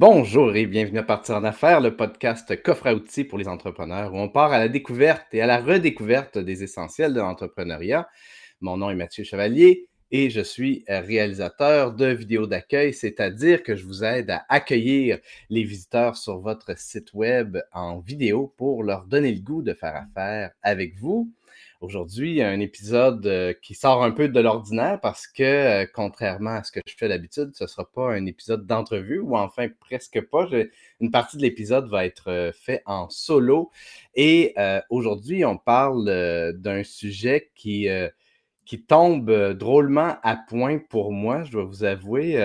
[0.00, 4.14] Bonjour et bienvenue à Partir en Affaires, le podcast coffre à outils pour les entrepreneurs
[4.14, 8.08] où on part à la découverte et à la redécouverte des essentiels de l'entrepreneuriat.
[8.60, 13.84] Mon nom est Mathieu Chevalier et je suis réalisateur de vidéos d'accueil, c'est-à-dire que je
[13.86, 15.18] vous aide à accueillir
[15.50, 19.96] les visiteurs sur votre site web en vidéo pour leur donner le goût de faire
[19.96, 21.28] affaire avec vous.
[21.80, 26.64] Aujourd'hui, un épisode euh, qui sort un peu de l'ordinaire parce que, euh, contrairement à
[26.64, 30.20] ce que je fais d'habitude, ce ne sera pas un épisode d'entrevue ou enfin presque
[30.22, 30.48] pas.
[31.00, 33.70] Une partie de l'épisode va être euh, fait en solo.
[34.16, 34.56] Et
[34.90, 36.04] aujourd'hui, on parle
[36.58, 37.86] d'un sujet qui,
[38.64, 42.36] qui tombe drôlement à point pour moi, je dois vous avouer.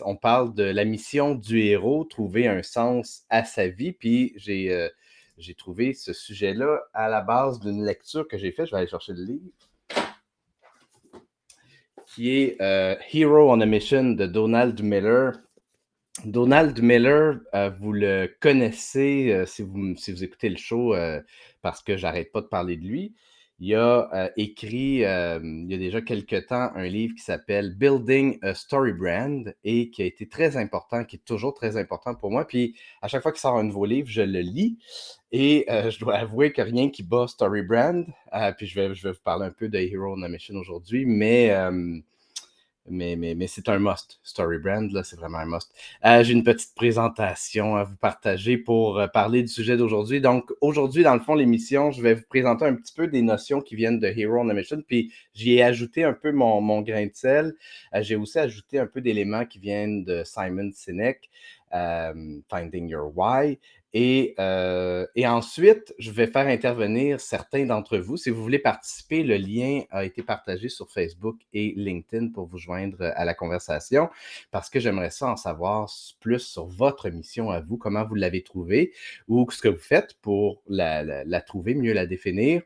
[0.00, 3.92] on parle de la mission du héros, trouver un sens à sa vie.
[3.92, 4.88] Puis j'ai
[5.38, 8.66] j'ai trouvé ce sujet-là à la base d'une lecture que j'ai faite.
[8.66, 9.44] Je vais aller chercher le livre.
[12.06, 15.32] Qui est euh, Hero on a Mission de Donald Miller.
[16.24, 20.94] Donald Miller, euh, vous le connaissez euh, si, vous, si vous écoutez le show
[21.60, 23.14] parce que j'arrête pas de parler de lui.
[23.58, 27.74] Il a euh, écrit, euh, il y a déjà quelques temps, un livre qui s'appelle
[27.74, 32.14] Building a Story Brand et qui a été très important, qui est toujours très important
[32.14, 32.46] pour moi.
[32.46, 34.78] Puis à chaque fois qu'il sort un nouveau livre, je le lis
[35.32, 38.04] et euh, je dois avouer que rien qui bat Story Brand.
[38.58, 41.06] puis je vais, je vais vous parler un peu de Hero on a Mission aujourd'hui,
[41.06, 41.50] mais
[42.88, 44.20] mais, c'est un must.
[44.22, 45.72] Story Brand, là, c'est vraiment un must.
[46.04, 50.20] Euh, j'ai une petite présentation à vous partager pour euh, parler du sujet d'aujourd'hui.
[50.20, 53.60] Donc, aujourd'hui, dans le fond, l'émission, je vais vous présenter un petit peu des notions
[53.60, 56.82] qui viennent de Hero on a Mission, puis j'y ai ajouté un peu mon, mon
[56.82, 57.54] grain de sel.
[57.94, 61.30] Euh, j'ai aussi ajouté un peu d'éléments qui viennent de Simon Sinek.
[62.48, 63.58] Finding Your Why.
[63.96, 68.16] Euh, et, ensuite, je vais faire intervenir certains d'entre vous.
[68.16, 72.58] Si vous voulez participer, le lien a été partagé sur Facebook et LinkedIn pour vous
[72.58, 74.08] joindre à la conversation
[74.50, 78.42] parce que j'aimerais ça en savoir plus sur votre mission à vous, comment vous l'avez
[78.42, 78.92] trouvée
[79.28, 82.62] ou ce que vous faites pour la trouver, mieux la définir.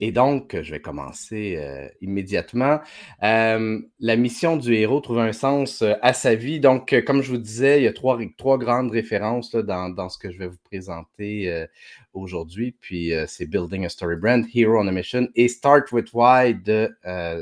[0.00, 2.80] Et donc, je vais commencer euh, immédiatement.
[3.22, 6.58] Euh, la mission du héros trouve un sens euh, à sa vie.
[6.58, 10.16] Donc, comme je vous disais, il y a trois, trois grandes références dans, dans, ce
[10.18, 11.66] que je vais vous présenter
[12.14, 12.74] aujourd'hui.
[12.80, 16.90] Puis, c'est Building a Story Brand, Hero on a Mission et Start with Why de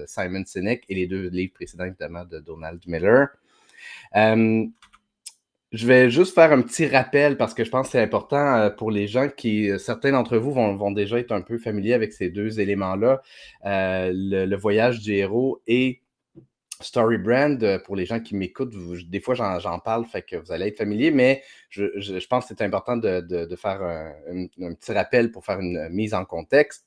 [0.07, 3.29] Simon Sinek et les deux livres précédents, évidemment, de Donald Miller.
[5.73, 8.71] Je vais juste faire un petit rappel parce que je pense que c'est important euh,
[8.71, 12.15] pour les gens qui, euh, certains d'entre vous vont, déjà être un peu familiers avec
[12.15, 13.21] ces deux éléments-là,
[13.67, 16.01] euh, le, voyage du héros et
[16.81, 17.83] Story Brand.
[17.85, 18.73] Pour les gens qui m'écoutent,
[19.11, 22.65] des fois j'en parle, fait que vous allez être familier, mais je, pense que c'est
[22.65, 26.87] important de, faire un, petit rappel pour faire une mise en contexte.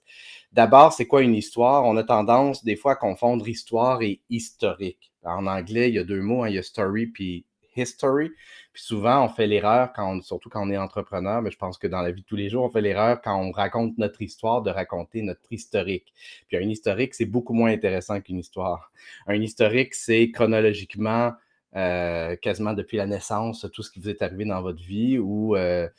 [0.53, 1.85] D'abord, c'est quoi une histoire?
[1.85, 5.11] On a tendance des fois à confondre histoire et historique.
[5.23, 8.31] En anglais, il y a deux mots, hein, il y a story puis history.
[8.73, 11.87] Puis souvent, on fait l'erreur, quand surtout quand on est entrepreneur, mais je pense que
[11.87, 14.61] dans la vie de tous les jours, on fait l'erreur quand on raconte notre histoire
[14.61, 16.13] de raconter notre historique.
[16.47, 18.91] Puis un historique, c'est beaucoup moins intéressant qu'une histoire.
[19.27, 21.33] Un historique, c'est chronologiquement,
[21.75, 25.55] euh, quasiment depuis la naissance, tout ce qui vous est arrivé dans votre vie ou
[25.57, 25.89] euh,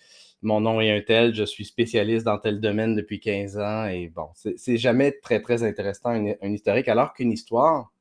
[0.42, 3.86] mon nom est un tel, je suis spécialiste dans tel domaine depuis 15 ans.
[3.86, 7.92] Et bon, c'est jamais très, très intéressant un historique, alors qu'une histoire,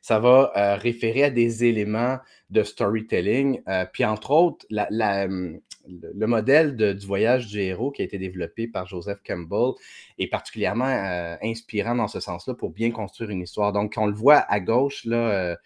[0.00, 2.18] ça va euh, référer à des éléments
[2.50, 3.62] de storytelling.
[3.68, 8.68] Euh, puis entre autres, hum, le modèle du voyage du héros qui a été développé
[8.68, 9.72] par Joseph Campbell
[10.18, 13.72] est particulièrement euh, inspirant dans ce sens-là pour bien construire une histoire.
[13.72, 15.56] Donc, on le voit à gauche, là,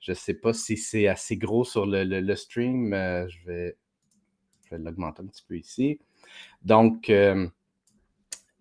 [0.00, 3.72] je ne sais pas si c'est assez gros sur le, stream, je
[4.64, 6.00] je vais l'augmenter un petit peu ici.
[6.64, 7.08] Donc,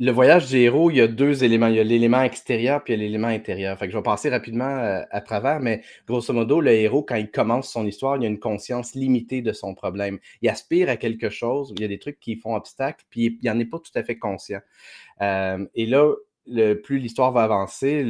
[0.01, 1.67] le voyage du héros, il y a deux éléments.
[1.67, 3.77] Il y a l'élément extérieur puis il l'élément intérieur.
[3.79, 7.71] Je vais passer rapidement euh, à, travers, mais grosso modo, le héros, quand il commence
[7.71, 10.17] son histoire, il a une conscience limitée de son problème.
[10.41, 13.47] Il aspire à quelque chose, il y a des trucs qui font obstacle, puis il
[13.47, 14.61] n'en est pas tout à fait conscient.
[15.21, 16.15] Euh, et là,
[16.47, 18.03] le, plus l'histoire va avancer,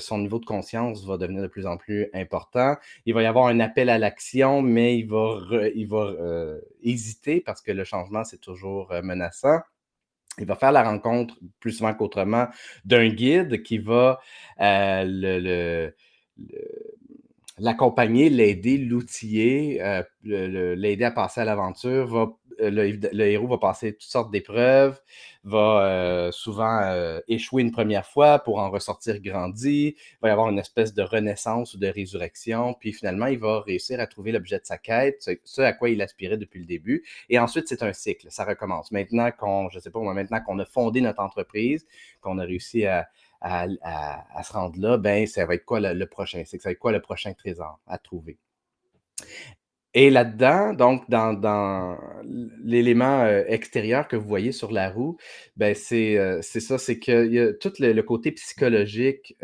[0.00, 2.74] son niveau de conscience va devenir de plus en plus important.
[3.04, 5.38] Il va y avoir un appel à l'action, mais il va,
[5.76, 9.60] il va euh, hésiter parce que le changement, c'est toujours menaçant
[10.38, 12.46] il va faire la rencontre plus souvent qu'autrement
[12.84, 14.20] d'un guide qui va
[14.60, 15.90] euh,
[17.58, 24.02] l'accompagner, l'aider, l'outiller, euh, l'aider à passer à l'aventure, euh, le, héros va passer toutes
[24.02, 25.00] sortes d'épreuves,
[25.44, 30.48] va euh, souvent euh, échouer une première fois pour en ressortir grandi, va y avoir
[30.48, 34.58] une espèce de renaissance ou de résurrection, puis finalement, il va réussir à trouver l'objet
[34.58, 37.04] de sa quête, ce, à quoi il aspirait depuis le début.
[37.28, 38.90] Et ensuite, c'est un cycle, ça recommence.
[38.90, 41.86] Maintenant qu'on, je sais pas maintenant qu'on a fondé notre entreprise,
[42.20, 43.08] qu'on a réussi à,
[43.42, 46.42] se rendre là, ben, ça va être quoi le, prochain?
[46.42, 48.38] Que ça va être quoi le prochain trésor à trouver?
[49.98, 51.96] Et là-dedans, donc dans,
[52.62, 55.16] l'élément euh, extérieur que vous voyez sur la roue,
[55.56, 59.34] ben c'est ça, c'est qu'il y a tout le, côté psychologique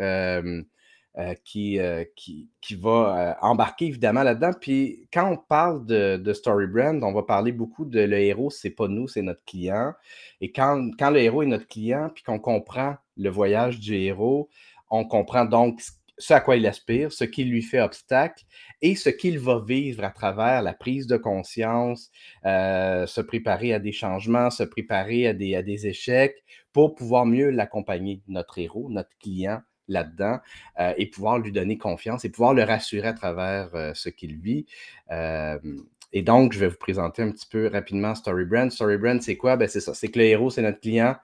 [1.43, 1.79] qui,
[2.15, 4.51] qui, qui, va embarquer évidemment là-dedans.
[4.61, 8.51] Puis quand on parle de, de, Story Brand, on va parler beaucoup de le héros,
[8.51, 9.93] c'est pas nous, c'est notre client.
[10.39, 14.49] Et quand, quand le héros est notre client, puis qu'on comprend le voyage du héros,
[14.91, 15.81] on comprend donc
[16.17, 18.43] ce à quoi il aspire, ce qui lui fait obstacle
[18.81, 22.11] et ce qu'il va vivre à travers la prise de conscience,
[22.45, 28.21] euh, se préparer à des changements, se préparer à des, échecs pour pouvoir mieux l'accompagner,
[28.27, 30.39] notre héros, notre client là-dedans,
[30.79, 34.39] euh, et pouvoir lui donner confiance et pouvoir le rassurer à travers euh, ce qu'il
[34.39, 34.65] vit.
[35.09, 38.69] et donc, je vais vous présenter un petit peu rapidement Storybrand.
[38.69, 39.57] Storybrand, c'est quoi?
[39.57, 41.15] Ben, c'est ça, c'est que le héros, c'est notre client.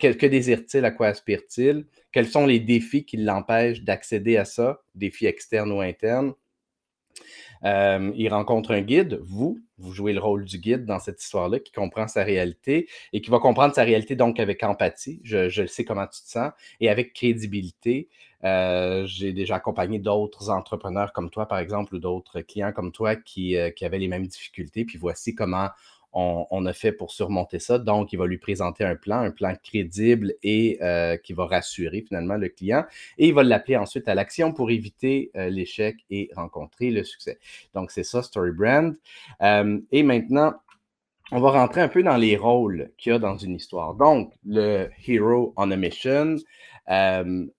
[0.00, 0.84] Que, que désire-t-il?
[0.84, 1.86] À quoi aspire-t-il?
[2.12, 6.34] Quels sont les défis qui l'empêchent d'accéder à ça, défis externes ou internes?
[7.64, 11.58] Euh, il rencontre un guide, vous, vous jouez le rôle du guide dans cette histoire-là,
[11.58, 15.20] qui comprend sa réalité et qui va comprendre sa réalité donc avec empathie.
[15.24, 18.08] Je, je sais comment tu te sens et avec crédibilité.
[18.44, 23.16] Euh, j'ai déjà accompagné d'autres entrepreneurs comme toi, par exemple, ou d'autres clients comme toi
[23.16, 24.84] qui, euh, qui avaient les mêmes difficultés.
[24.84, 25.68] Puis voici comment
[26.12, 27.78] on, a fait pour surmonter ça.
[27.78, 32.02] Donc, il va lui présenter un plan, un plan crédible et euh, qui va rassurer
[32.06, 32.84] finalement le client.
[33.18, 37.38] Et il va l'appeler ensuite à l'action pour éviter euh, l'échec et rencontrer le succès.
[37.74, 38.96] Donc, c'est ça, Story Brand.
[39.42, 40.54] Euh, et maintenant,
[41.30, 43.94] on va rentrer un peu dans les rôles qu'il y a dans une histoire.
[43.94, 46.36] Donc, le hero on a mission,
[46.88, 47.52] le,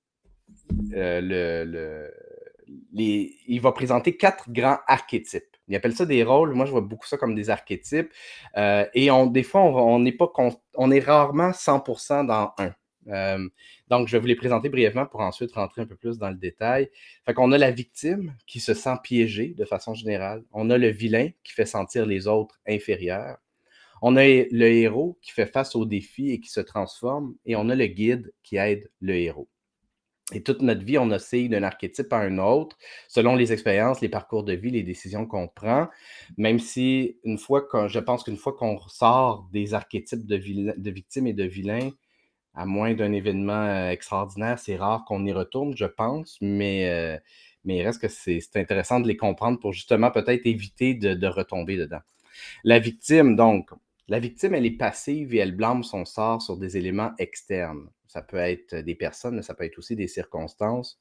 [2.94, 5.49] il va présenter quatre grands archétypes.
[5.70, 6.54] Il appelle ça des rôles.
[6.54, 8.12] Moi, je vois beaucoup ça comme des archétypes.
[8.58, 10.32] Euh, et on, des fois, on n'est pas
[10.76, 12.74] on est rarement 100% dans un.
[13.08, 13.48] Euh,
[13.88, 16.36] donc, je vais vous les présenter brièvement pour ensuite rentrer un peu plus dans le
[16.36, 16.90] détail.
[17.26, 20.44] Fait qu'on a la victime qui se sent piégée de façon générale.
[20.52, 23.38] On a le vilain qui fait sentir les autres inférieurs.
[24.02, 27.36] On a le héros qui fait face aux défis et qui se transforme.
[27.46, 29.50] Et on a le guide qui aide le héros.
[30.34, 32.78] Et toute notre vie, on oscille d'un archétype à un autre,
[33.08, 35.88] selon les expériences, les parcours de vie, les décisions qu'on prend.
[36.38, 40.36] Même si, une fois que, je pense qu'une fois qu'on sort des archétypes de,
[40.92, 41.90] victimes et de vilains,
[42.54, 47.18] à moins d'un événement euh, extraordinaire, c'est rare qu'on y retourne, je pense, mais, euh,
[47.64, 51.28] mais il reste que c'est intéressant de les comprendre pour justement peut-être éviter de, de
[51.28, 52.02] retomber dedans.
[52.64, 53.70] La victime, donc,
[54.08, 57.90] la victime, elle est passive et elle blâme son sort sur des éléments externes.
[58.10, 61.00] Ça peut être des personnes, mais ça peut être aussi des circonstances.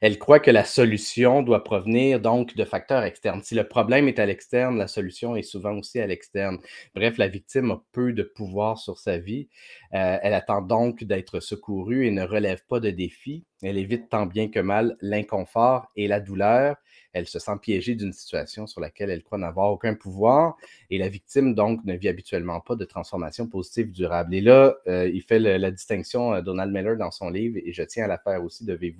[0.00, 3.42] Elle croit que la solution doit provenir donc de facteurs externes.
[3.42, 6.58] Si le problème est à l'externe, la solution est souvent aussi à l'externe.
[6.94, 9.48] Bref, la victime a peu de pouvoir sur sa vie.
[9.94, 13.44] Euh, elle attend donc d'être secourue et ne relève pas de défis.
[13.62, 16.76] Elle évite tant bien que mal l'inconfort et la douleur.
[17.12, 20.56] Elle se sent piégée d'une situation sur laquelle elle croit n'avoir aucun pouvoir.
[20.90, 24.34] Et la victime, donc, ne vit habituellement pas de transformation positive durable.
[24.34, 27.82] Et là, euh, il fait la distinction, euh, Donald Miller, dans son livre, et je
[27.82, 28.92] tiens à la faire aussi de vive.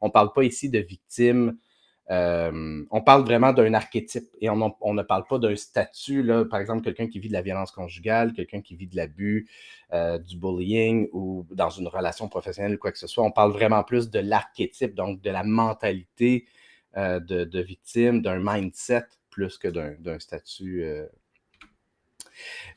[0.00, 1.56] On ne parle pas ici de victime.
[2.08, 6.82] Euh, on parle vraiment d'un archétype et on, ne parle pas d'un statut, par exemple,
[6.84, 9.48] quelqu'un qui vit de la violence conjugale, quelqu'un qui vit de l'abus,
[9.92, 13.24] du bullying ou dans une relation professionnelle ou quoi que ce soit.
[13.24, 16.46] On parle vraiment plus de l'archétype, donc de la mentalité
[16.96, 20.82] euh, de, victime, d'un mindset plus que d'un statut.
[20.84, 21.06] Euh.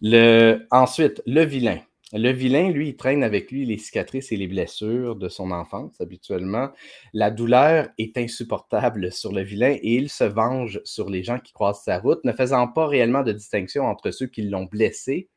[0.02, 1.80] Le, ensuite, le vilain.
[2.12, 6.02] Le vilain, lui, il traîne avec lui les cicatrices et les blessures de son enfance
[6.02, 6.70] habituellement.
[7.14, 11.54] La douleur est insupportable sur le vilain et il se venge sur les gens qui
[11.54, 15.30] croisent sa route, ne faisant pas réellement de distinction entre ceux qui l'ont blessé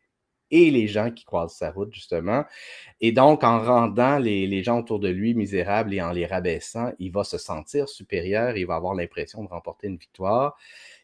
[0.52, 2.44] et les gens qui croisent sa route, justement.
[3.00, 7.11] Et donc, en rendant les, gens autour de lui misérables et en les rabaissant, il
[7.11, 10.56] va se sentir supérieur, il va avoir l'impression de remporter une victoire.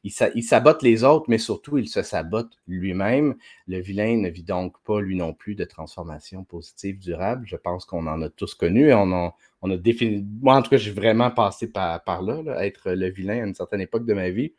[0.05, 3.35] Il, sabote les autres, mais surtout, il se sabote lui-même.
[3.67, 7.47] Le vilain ne vit donc pas, lui non plus, de transformation positive, durable.
[7.47, 10.25] Je pense qu'on en a tous connu et on, a, défini.
[10.41, 13.81] Moi, en tout cas, j'ai vraiment passé par, là, être le vilain à une certaine
[13.81, 14.53] époque de ma vie.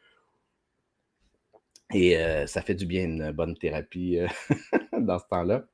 [1.94, 4.28] Et euh, ça fait du bien une bonne thérapie euh,
[5.00, 5.66] dans ce temps-là.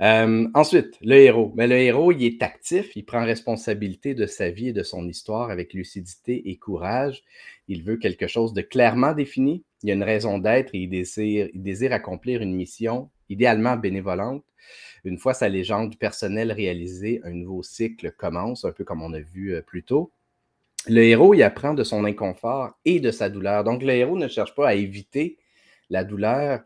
[0.00, 1.52] Euh, ensuite, le héros.
[1.56, 5.06] Mais le héros, il est actif, il prend responsabilité de sa vie et de son
[5.08, 7.22] histoire avec lucidité et courage.
[7.68, 9.64] Il veut quelque chose de clairement défini.
[9.82, 14.44] Il a une raison d'être et il désire, accomplir une mission, idéalement bénévolente.
[15.04, 19.20] Une fois sa légende personnelle réalisée, un nouveau cycle commence, un peu comme on a
[19.20, 20.12] vu plus tôt
[20.86, 23.64] le héros, il apprend de son inconfort et de sa douleur.
[23.64, 25.38] Donc, le héros ne cherche pas à éviter
[25.90, 26.60] la douleur,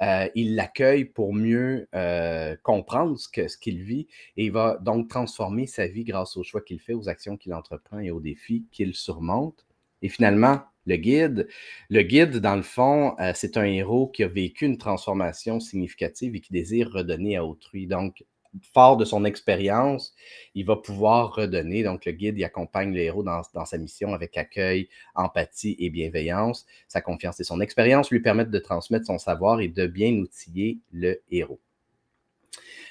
[0.00, 4.06] euh, il l'accueille pour mieux euh, comprendre ce qu'il vit
[4.36, 7.52] et il va donc transformer sa vie grâce aux choix qu'il fait, aux actions qu'il
[7.52, 9.66] entreprend et aux défis qu'il surmonte.
[10.02, 11.48] Et finalement, le guide.
[11.90, 16.36] Le guide, dans le fond, euh, c'est un héros qui a vécu une transformation significative
[16.36, 17.88] et qui désire redonner à autrui.
[17.88, 18.24] Donc,
[18.72, 20.14] fort de son expérience,
[20.54, 21.82] il va pouvoir redonner.
[21.82, 26.66] Donc, le guide, il accompagne le héros dans, sa mission avec accueil, empathie et bienveillance.
[26.88, 30.78] Sa confiance et son expérience lui permettent de transmettre son savoir et de bien outiller
[30.92, 31.60] le héros.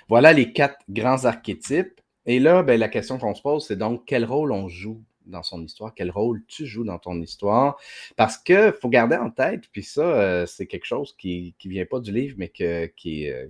[0.08, 2.00] Voilà les quatre grands archétypes.
[2.26, 5.44] Et là, ben, la question qu'on se pose, c'est donc quel rôle on joue dans
[5.44, 7.78] son histoire, quel rôle tu joues dans ton histoire?
[8.16, 11.86] Parce qu'il faut garder en tête, puis ça, euh, c'est quelque chose qui ne vient
[11.86, 13.48] pas du livre, mais que, qui, euh,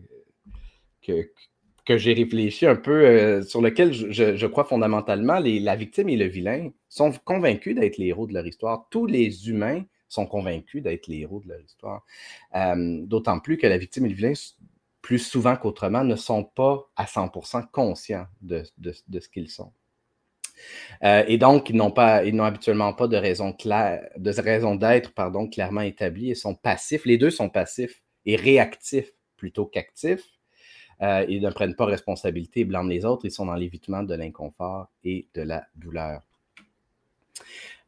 [1.01, 1.29] que,
[1.87, 6.17] que j'ai réfléchi un peu, euh, sur lequel je, crois fondamentalement, les, la victime et
[6.17, 8.87] le vilain sont convaincus d'être les héros de leur histoire.
[8.91, 12.03] Tous les humains sont convaincus d'être les héros de leur histoire.
[13.07, 14.33] D'autant plus que la victime et le vilain,
[15.01, 19.71] plus souvent qu'autrement, ne sont pas à 100% conscients de, de, ce qu'ils sont.
[21.05, 25.47] Euh, et donc, ils n'ont pas, ils n'ont habituellement pas de raison de d'être, pardon,
[25.47, 26.31] clairement établie.
[26.31, 27.05] Ils sont passifs.
[27.05, 30.36] Les deux sont passifs et réactifs plutôt qu'actifs.
[31.01, 33.25] Euh, ils ne prennent pas responsabilité et blâment les autres.
[33.25, 36.21] Ils sont dans l'évitement de l'inconfort et de la douleur.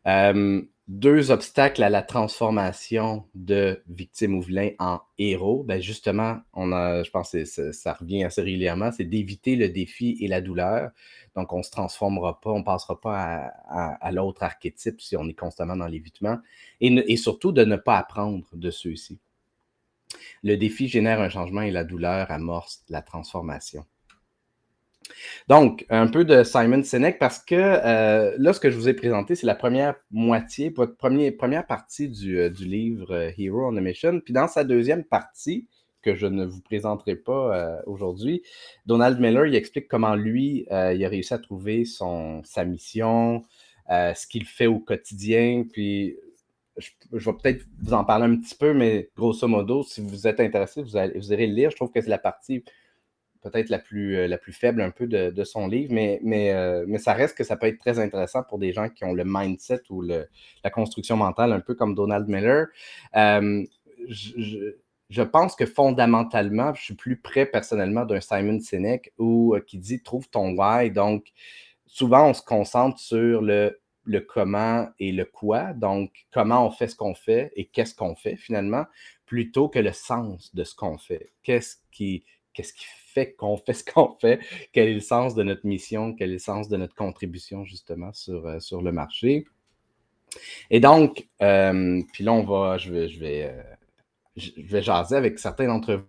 [0.08, 4.44] Euh, deux obstacles à la transformation de victime ou
[4.80, 9.56] en héros, ben justement, on a, je pense que ça revient assez régulièrement, c'est d'éviter
[9.56, 10.90] le défi et la douleur.
[11.36, 15.28] Donc, on ne se transformera pas, on ne passera pas à, l'autre archétype si on
[15.30, 16.40] est constamment dans l'évitement.
[16.82, 19.20] Et, surtout de ne pas apprendre de ceux-ci.
[20.44, 23.86] Le défi génère un changement et la douleur amorce la transformation.
[25.48, 28.94] Donc, un peu de Simon Sinek parce que euh, là, ce que je vous ai
[28.94, 33.82] présenté, c'est la première moitié, votre première partie du, euh, livre euh, Hero on a
[33.82, 34.20] Mission.
[34.20, 35.68] Puis dans sa deuxième partie,
[36.02, 38.42] que je ne vous présenterai pas aujourd'hui,
[38.86, 43.44] Donald Miller, il explique comment lui, il a réussi à trouver son, sa mission,
[43.90, 45.66] ce qu'il fait au quotidien.
[45.70, 46.16] Puis
[46.80, 50.40] je, vais peut-être vous en parler un petit peu, mais grosso modo, si vous êtes
[50.40, 51.72] intéressé, vous, allez, vous irez le lire.
[51.72, 52.64] Je trouve que c'est la partie
[53.42, 56.86] peut-être la plus, euh, la plus faible un peu de, son livre, mais, mais, euh,
[56.88, 59.24] mais ça reste que ça peut être très intéressant pour des gens qui ont le
[59.26, 60.28] mindset ou le,
[60.64, 62.68] la construction mentale, un peu comme Donald Miller.
[63.16, 63.64] Euh,
[64.08, 70.02] je, pense que fondamentalement, je suis plus près personnellement d'un Simon Sinek ou qui dit
[70.02, 70.92] trouve ton why.
[70.92, 71.28] Donc,
[71.86, 75.74] souvent, on se concentre sur le, le comment et le quoi.
[75.74, 78.86] Donc, comment on fait ce qu'on fait et qu'est-ce qu'on fait finalement,
[79.26, 81.32] plutôt que le sens de ce qu'on fait.
[81.44, 82.24] Qu'est-ce qui,
[82.54, 82.64] qui
[83.14, 84.40] fait qu'on fait ce qu'on fait,
[84.74, 88.12] quel est le sens de notre mission, quel est le sens de notre contribution justement
[88.14, 89.46] sur, euh, sur le marché?
[90.72, 93.64] Et donc, euh, puis là, on va, je vais, je vais, euh,
[94.36, 96.04] je vais jaser avec certains d'entre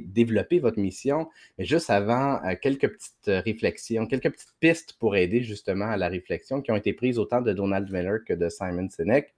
[0.00, 5.86] développer votre mission, mais juste avant, quelques petites réflexions, quelques petites pistes pour aider justement
[5.86, 9.34] à la réflexion qui ont été prises autant de Donald Miller que de Simon Sinek.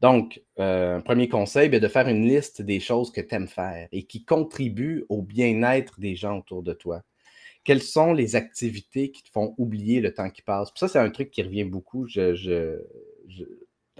[0.00, 3.86] Donc, euh, premier conseil, ben, de faire une liste des choses que tu aimes faire
[3.92, 7.02] et qui contribuent au bien-être des gens autour de toi.
[7.64, 10.70] Quelles sont les activités qui te font oublier le temps qui passe?
[10.74, 12.06] ça, c'est un truc qui revient beaucoup.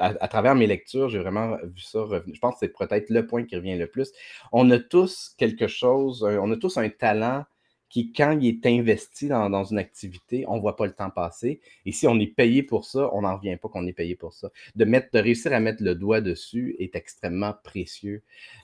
[0.01, 2.35] À, travers mes lectures, j'ai vraiment vu ça revenir.
[2.35, 4.11] Je pense que c'est peut-être le point qui revient le plus.
[4.53, 7.45] On a tous quelque chose, on a tous un talent
[7.91, 11.61] qui, quand il est investi dans, une activité, on ne voit pas le temps passer.
[11.85, 14.33] Et si on est payé pour ça, on n'en revient pas qu'on est payé pour
[14.33, 14.49] ça.
[14.77, 18.23] De, mettre, de réussir à mettre le doigt dessus est extrêmement précieux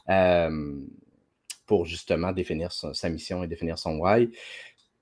[0.08, 0.80] euh,
[1.66, 4.30] pour justement définir sa, mission et définir son why.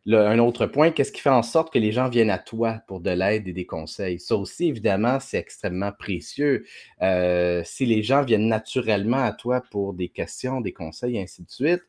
[0.06, 3.00] Un autre point, qu'est-ce qui fait en sorte que les gens viennent à toi pour
[3.00, 4.20] de l'aide et des conseils?
[4.20, 6.66] Ça aussi, évidemment, c'est extrêmement précieux.
[7.02, 11.42] Euh, si les gens viennent naturellement à toi pour des questions, des conseils, et ainsi
[11.42, 11.82] de suite,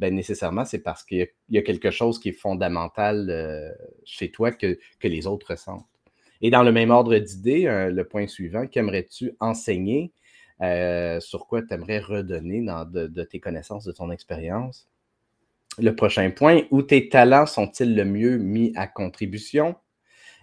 [0.00, 3.70] ben, nécessairement, c'est parce qu'il y, a quelque chose qui est fondamental euh,
[4.04, 5.86] chez toi que, les autres ressentent.
[6.40, 10.12] Et dans le même ordre d'idée, euh, le point suivant, qu'aimerais-tu enseigner?
[10.62, 14.89] Euh, sur quoi tu aimerais redonner de, tes connaissances, de ton expérience?
[15.78, 19.76] Le prochain point, où tes talents sont-ils le mieux mis à contribution?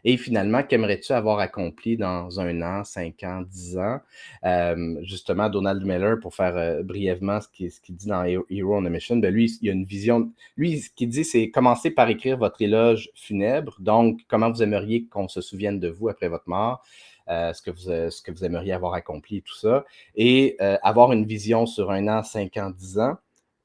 [0.03, 3.99] Et finalement, qu'aimerais-tu avoir accompli dans un an, cinq ans, dix ans?
[4.45, 8.89] Euh, justement, Donald Miller, pour faire euh, brièvement ce qu'il dit dans Hero on a
[8.89, 10.31] Mission, ben lui, il a une vision.
[10.55, 13.75] Lui, ce qu'il dit, c'est commencer par écrire votre éloge funèbre.
[13.79, 16.83] Donc, comment vous aimeriez qu'on se souvienne de vous après votre mort?
[17.27, 19.83] Euh, ce, que vous, ce que vous aimeriez avoir accompli, tout ça,
[20.15, 23.17] et avoir une vision sur un an, cinq ans, dix ans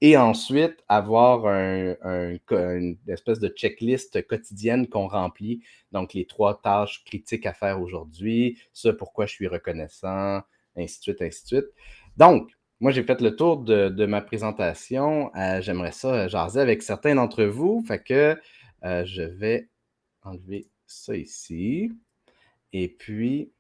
[0.03, 5.63] et ensuite avoir une espèce de checklist quotidienne qu'on remplit.
[5.93, 10.43] Donc, les trois tâches critiques à faire aujourd'hui, ce pourquoi je suis reconnaissant,
[10.77, 11.67] ainsi de suite, ainsi de suite.
[12.17, 15.31] Donc, moi, j'ai fait le tour de, ma présentation.
[15.37, 17.85] Euh, j'aimerais ça jaser avec certains d'entre vous.
[17.87, 18.37] Fait que
[18.85, 19.69] euh, je vais
[20.23, 21.93] enlever ça ici.
[22.73, 23.53] Et puis,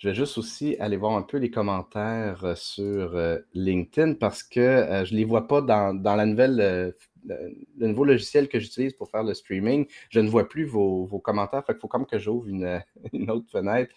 [0.00, 4.42] je vais juste aussi aller voir un peu les commentaires euh, sur euh, LinkedIn parce
[4.42, 6.94] que euh, je ne les vois pas dans, la nouvelle,
[7.26, 9.86] le nouveau logiciel que j'utilise pour faire le streaming.
[10.08, 11.66] Je ne vois plus vos, commentaires.
[11.66, 12.80] Fait qu'il faut comme que j'ouvre une,
[13.12, 13.92] une, autre fenêtre.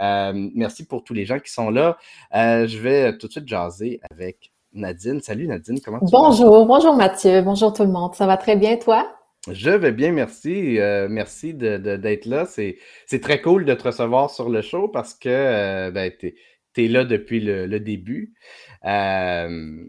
[0.00, 1.98] merci pour tous les gens qui sont là.
[2.32, 5.20] je vais tout de suite jaser avec Nadine.
[5.20, 6.18] Salut Nadine, comment tu vas?
[6.18, 8.16] Bonjour, bonjour Mathieu, bonjour tout le monde.
[8.16, 9.06] Ça va très bien, toi?
[9.50, 10.78] Je vais bien, merci.
[10.78, 12.46] Euh, merci d'être là.
[12.46, 16.34] C'est très cool de te recevoir sur le show parce que euh, ben, tu
[16.76, 18.34] es, là depuis le, début.
[18.84, 19.84] Euh,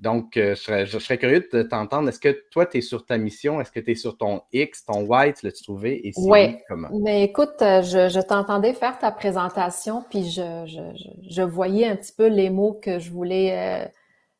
[0.00, 2.08] donc, je serais, curieux de t'entendre.
[2.08, 3.60] Est-ce que toi, tu es sur ta mission?
[3.60, 5.42] Est-ce que tu es sur ton X, ton Y?
[5.42, 6.06] L'as-tu trouvé?
[6.06, 6.56] Et oui.
[6.68, 6.88] comment?
[7.02, 12.78] Mais écoute, je, t'entendais faire ta présentation, puis je, voyais un petit peu les mots
[12.82, 13.90] que je voulais,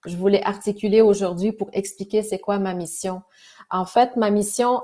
[0.07, 3.23] je voulais articuler aujourd'hui pour expliquer c'est quoi ma mission.
[3.71, 4.83] En fait, ma mission,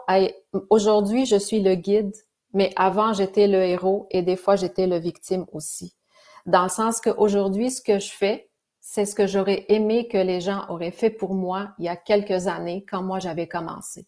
[0.70, 2.14] aujourd'hui, je suis le guide,
[2.52, 5.94] mais avant, j'étais le héros et des fois, j'étais le victime aussi.
[6.46, 8.48] Dans le sens qu'aujourd'hui, ce que je fais,
[8.80, 11.96] c'est ce que j'aurais aimé que les gens auraient fait pour moi il y a
[11.96, 14.06] quelques années quand moi j'avais commencé.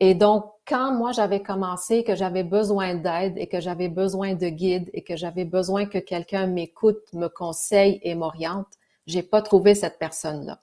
[0.00, 4.48] Et donc, quand moi j'avais commencé, que j'avais besoin d'aide et que j'avais besoin de
[4.48, 8.66] guide et que j'avais besoin que quelqu'un m'écoute, me conseille et m'oriente,
[9.06, 10.60] j'ai pas trouvé cette personne-là.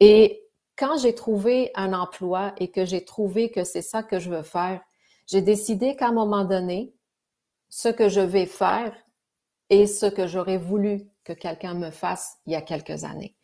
[0.00, 0.42] Et
[0.78, 4.42] quand j'ai trouvé un emploi et que j'ai trouvé que c'est ça que je veux
[4.42, 4.80] faire,
[5.26, 6.94] j'ai décidé qu'à un moment donné,
[7.68, 8.94] ce que je vais faire
[9.70, 13.36] est ce que j'aurais voulu que quelqu'un me fasse il y a quelques années.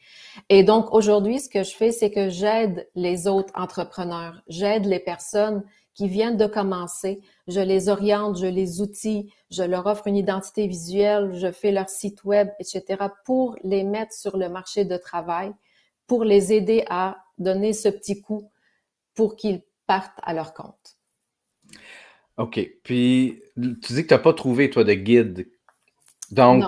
[0.48, 5.00] Et donc aujourd'hui, ce que je fais, c'est que j'aide les autres entrepreneurs, j'aide les
[5.00, 10.16] personnes qui viennent de commencer, je les oriente, je les outille, je leur offre une
[10.16, 14.96] identité visuelle, je fais leur site web, etc., pour les mettre sur le marché de
[14.96, 15.52] travail,
[16.06, 18.50] pour les aider à donner ce petit coup
[19.14, 20.96] pour qu'ils partent à leur compte.
[22.36, 22.60] OK.
[22.82, 25.48] Puis, tu dis que tu n'as pas trouvé, toi, de guide.
[26.30, 26.64] Donc,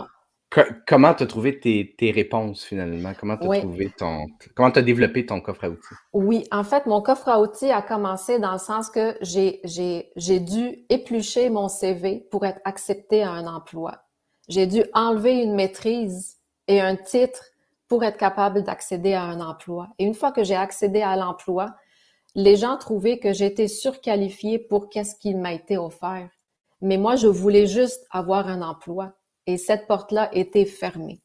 [0.86, 3.12] comment tu as trouvé tes, réponses finalement?
[3.18, 4.26] Comment tu as ton.
[4.54, 5.94] Comment as développé ton coffre à outils?
[6.12, 10.84] Oui, en fait, mon coffre à outils a commencé dans le sens que j'ai dû
[10.88, 14.02] éplucher mon CV pour être accepté à un emploi.
[14.48, 17.42] J'ai dû enlever une maîtrise et un titre
[17.88, 19.88] pour être capable d'accéder à un emploi.
[19.98, 21.74] Et une fois que j'ai accédé à l'emploi,
[22.34, 26.28] les gens trouvaient que j'étais surqualifiée pour qu'est-ce qu'il m'a été offert.
[26.82, 29.12] Mais moi, je voulais juste avoir un emploi
[29.46, 31.20] et cette porte-là était fermée.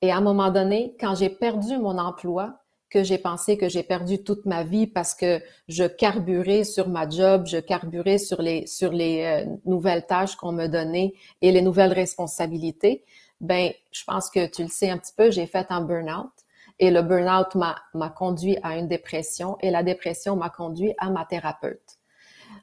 [0.00, 2.58] Et à un moment donné, quand j'ai perdu mon emploi,
[2.92, 7.08] que j'ai pensé que j'ai perdu toute ma vie parce que je carburais sur ma
[7.08, 11.62] job, je carburais sur les sur les euh, nouvelles tâches qu'on me donnait et les
[11.62, 13.04] nouvelles responsabilités,
[13.42, 16.30] ben, je pense que tu le sais un petit peu, j'ai fait un burn-out.
[16.78, 21.24] Et le burn-out m'a conduit à une dépression et la dépression m'a conduit à ma
[21.24, 21.98] thérapeute.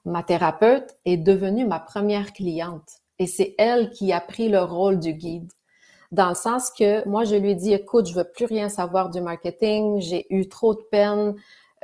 [0.06, 2.90] Ma thérapeute est devenue ma première cliente
[3.20, 5.52] et c'est elle qui a pris le rôle du guide.
[6.12, 9.22] Dans le sens que moi, je lui dit, écoute, je veux plus rien savoir du
[9.22, 11.36] marketing, j'ai eu trop de peine,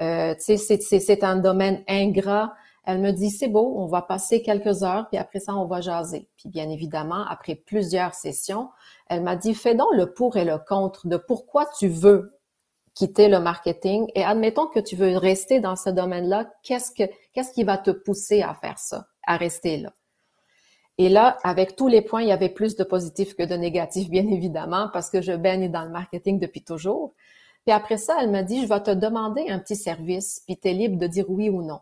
[0.01, 2.53] euh, c'est un domaine ingrat,
[2.85, 5.81] elle me dit, c'est beau, on va passer quelques heures, puis après ça, on va
[5.81, 6.27] jaser.
[6.37, 8.69] Puis bien évidemment, après plusieurs sessions,
[9.07, 12.37] elle m'a dit, fais donc le pour et le contre de pourquoi tu veux
[12.93, 17.51] quitter le marketing et admettons que tu veux rester dans ce domaine-là, qu'est-ce que, qu'est-ce
[17.51, 19.91] qui va te pousser à faire ça, à rester là?
[20.97, 24.09] Et là, avec tous les points, il y avait plus de positifs que de négatifs,
[24.09, 27.13] bien évidemment, parce que je baigne dans le marketing depuis toujours.
[27.65, 30.69] Puis après ça, elle m'a dit, je vais te demander un petit service, puis tu
[30.69, 31.79] es libre de dire oui ou non.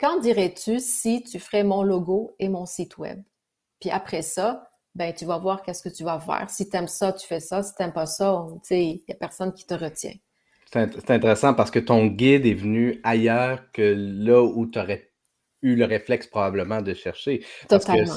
[0.00, 3.22] Qu'en dirais-tu si tu ferais mon logo et mon site web?
[3.80, 6.48] Puis après ça, ben tu vas voir qu'est-ce que tu vas faire.
[6.48, 7.62] Si tu aimes ça, tu fais ça.
[7.62, 10.14] Si tu n'aimes pas ça, il n'y a personne qui te retient.
[10.72, 15.10] C'est intéressant parce que ton guide est venu ailleurs que là où tu aurais
[15.60, 17.44] eu le réflexe probablement de chercher.
[17.68, 18.14] Totalement.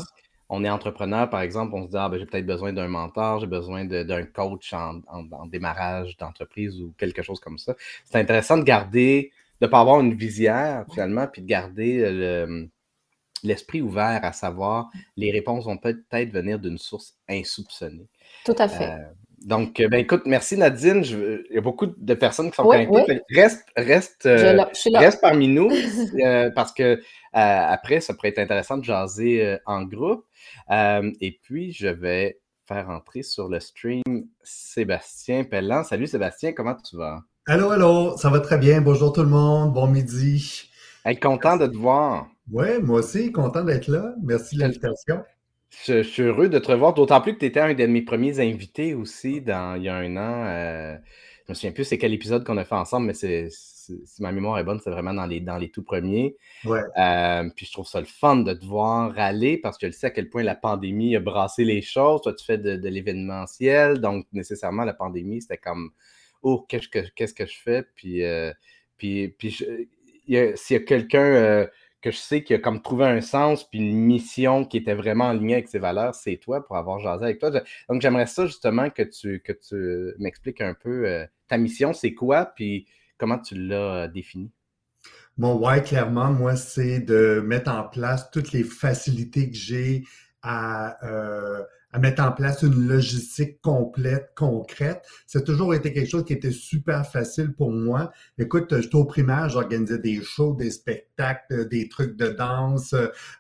[0.48, 3.42] on est entrepreneur, par exemple, on se dit ah, ben, j'ai peut-être besoin d'un mentor,
[3.42, 7.76] j'ai besoin d'un coach en, en démarrage d'entreprise ou quelque chose comme ça.
[8.06, 12.66] C'est intéressant de garder de ne pas avoir une visière finalement, puis de garder euh,
[13.44, 18.08] l'esprit ouvert à savoir les réponses vont peut-être venir d'une source insoupçonnée.
[18.46, 18.92] Tout à fait.
[18.92, 19.04] Euh,
[19.46, 21.04] donc, ben écoute, merci Nadine.
[21.04, 23.22] il y a beaucoup de personnes qui sont connectées.
[23.30, 24.64] Reste, reste, euh,
[24.94, 25.70] reste parmi nous
[26.56, 27.02] parce que
[27.34, 30.26] après, ça pourrait être intéressant de jaser en groupe.
[30.72, 34.02] et puis, je vais faire entrer sur le stream
[34.44, 35.84] Sébastien Pellan.
[35.84, 37.22] Salut Sébastien, comment tu vas?
[37.46, 38.80] Allô, allô, ça va très bien.
[38.80, 40.70] Bonjour tout le monde, bon midi.
[41.22, 42.30] Content de te voir.
[42.50, 44.16] Oui, moi aussi, content d'être là.
[44.24, 45.26] Merci de l'invitation.
[45.86, 48.40] Je, suis heureux de te revoir, d'autant plus que tu étais un de mes premiers
[48.40, 50.46] invités aussi dans, il y a un an.
[50.46, 50.96] Euh,
[51.46, 54.32] je me souviens plus c'est quel épisode qu'on a fait ensemble, mais c'est si, ma
[54.32, 56.38] mémoire est bonne, c'est vraiment dans les, dans les tout premiers.
[56.64, 56.80] Ouais.
[56.98, 60.08] Euh, puis je trouve ça le fun de te voir aller parce que je sais
[60.08, 62.22] à quel point la pandémie a brassé les choses.
[62.22, 65.92] Toi, tu fais de, l'événementiel, donc nécessairement, la pandémie, c'était comme
[66.44, 67.84] Oh, qu'est-ce que, qu'est-ce que je fais?
[67.96, 68.52] Puis, euh,
[68.98, 69.88] puis, puis s'il
[70.28, 71.68] y a quelqu'un
[72.04, 75.26] que je sais qui a comme trouvé un sens puis une mission qui était vraiment
[75.26, 77.50] en lien avec ses valeurs, c'est toi pour avoir jasé avec toi.
[77.90, 82.14] Donc, j'aimerais ça justement que tu, que tu m'expliques un peu euh, ta mission, c'est
[82.14, 82.86] quoi, puis
[83.18, 84.52] comment tu l'as euh, définie?
[85.38, 90.04] Mon why, clairement, moi, c'est de mettre en place toutes les facilités que j'ai
[90.44, 95.04] à, euh, à mettre en place une logistique complète, concrète.
[95.36, 98.12] A toujours été quelque chose qui était super facile pour moi.
[98.38, 102.96] Écoute, j'étais au primaire, j'organisais des shows, des spectacles, des trucs de danse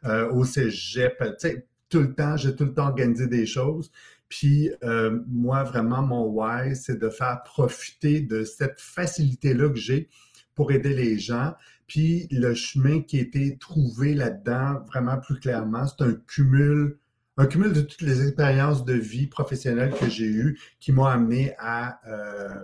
[0.05, 1.17] euh, au cégep.
[1.19, 3.91] Tu sais, tout le temps, j'ai tout le temps organisé des choses.
[4.29, 10.09] Puis euh, moi, vraiment, mon why, c'est de faire profiter de cette facilité-là que j'ai
[10.55, 11.53] pour aider les gens.
[11.87, 16.97] Puis le chemin qui a été trouvé là-dedans, vraiment plus clairement, c'est un cumul
[17.37, 21.53] un cumul de toutes les expériences de vie professionnelle que j'ai eues qui m'ont amené
[21.57, 22.55] à, euh,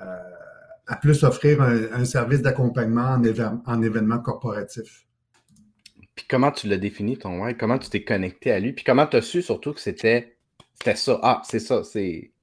[0.00, 0.04] euh,
[0.86, 5.06] à plus offrir un, service d'accompagnement en, en, événement corporatif.
[6.14, 7.56] Puis comment tu l'as défini ton why?
[7.56, 8.72] Comment tu t'es connecté à lui?
[8.72, 10.36] Puis comment tu as su surtout que c'était
[10.94, 11.20] ça?
[11.22, 12.33] Ah, c'est ça, c'est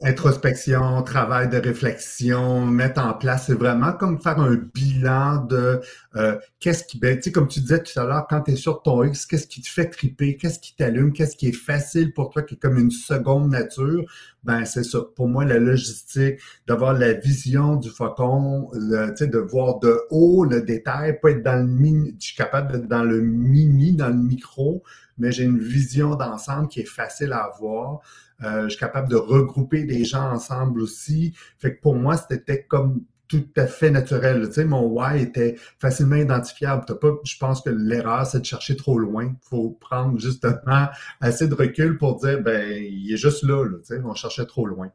[0.00, 5.80] introspection, travail de réflexion, mettre en place, c'est vraiment comme faire un bilan de
[6.16, 8.56] euh, qu'est-ce qui, ben, tu sais, comme tu disais tout à l'heure, quand tu es
[8.56, 12.14] sur ton X, qu'est-ce qui te fait triper, qu'est-ce qui t'allume, qu'est-ce qui est facile
[12.14, 14.04] pour toi, qui est comme une seconde nature,
[14.42, 15.00] ben c'est ça.
[15.14, 20.44] Pour moi, la logistique, d'avoir la vision du faucon, tu sais, de voir de haut
[20.44, 24.08] le détail, pas être dans le mini, je suis capable d'être dans le mini, dans
[24.08, 24.82] le micro,
[25.18, 28.00] mais j'ai une vision d'ensemble qui est facile à voir.
[28.42, 31.34] Euh, je suis capable de regrouper des gens ensemble aussi.
[31.58, 34.46] Fait que pour moi, c'était comme tout à fait naturel.
[34.46, 36.84] Tu sais, mon why était facilement identifiable.
[36.98, 39.24] pas, je pense que l'erreur, c'est de chercher trop loin.
[39.24, 40.86] Il faut prendre justement
[41.20, 43.64] assez de recul pour dire, ben, il est juste là.
[43.78, 44.90] tu sais, on cherchait trop loin.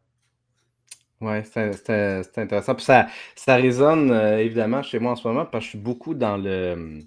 [1.19, 2.73] Oui, c'est intéressant.
[2.73, 5.79] Puis ça, ça résonne euh, évidemment chez moi en ce moment parce que je suis
[5.79, 6.99] beaucoup dans le.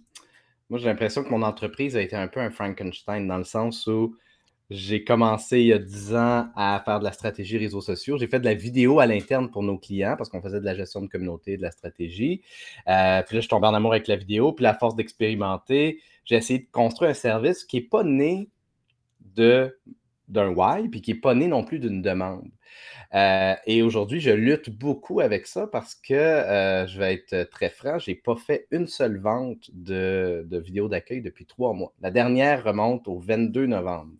[0.70, 3.86] Moi, j'ai l'impression que mon entreprise a été un peu un Frankenstein dans le sens
[3.86, 4.16] où
[4.70, 8.16] j'ai commencé il y a 10 ans à faire de la stratégie réseaux sociaux.
[8.16, 10.74] J'ai fait de la vidéo à l'interne pour nos clients parce qu'on faisait de la
[10.74, 12.40] gestion de communauté, de la stratégie.
[12.88, 14.52] Euh, puis là, je suis tombé en amour avec la vidéo.
[14.52, 18.48] Puis la force d'expérimenter, j'ai essayé de construire un service qui n'est pas né
[19.36, 22.48] d'un why, puis qui n'est pas né non plus d'une demande.
[23.14, 27.70] Euh, et aujourd'hui, je lutte beaucoup avec ça parce que euh, je vais être très
[27.70, 31.92] franc, je n'ai pas fait une seule vente de, de vidéo d'accueil depuis trois mois.
[32.00, 34.12] La dernière remonte au 22 novembre.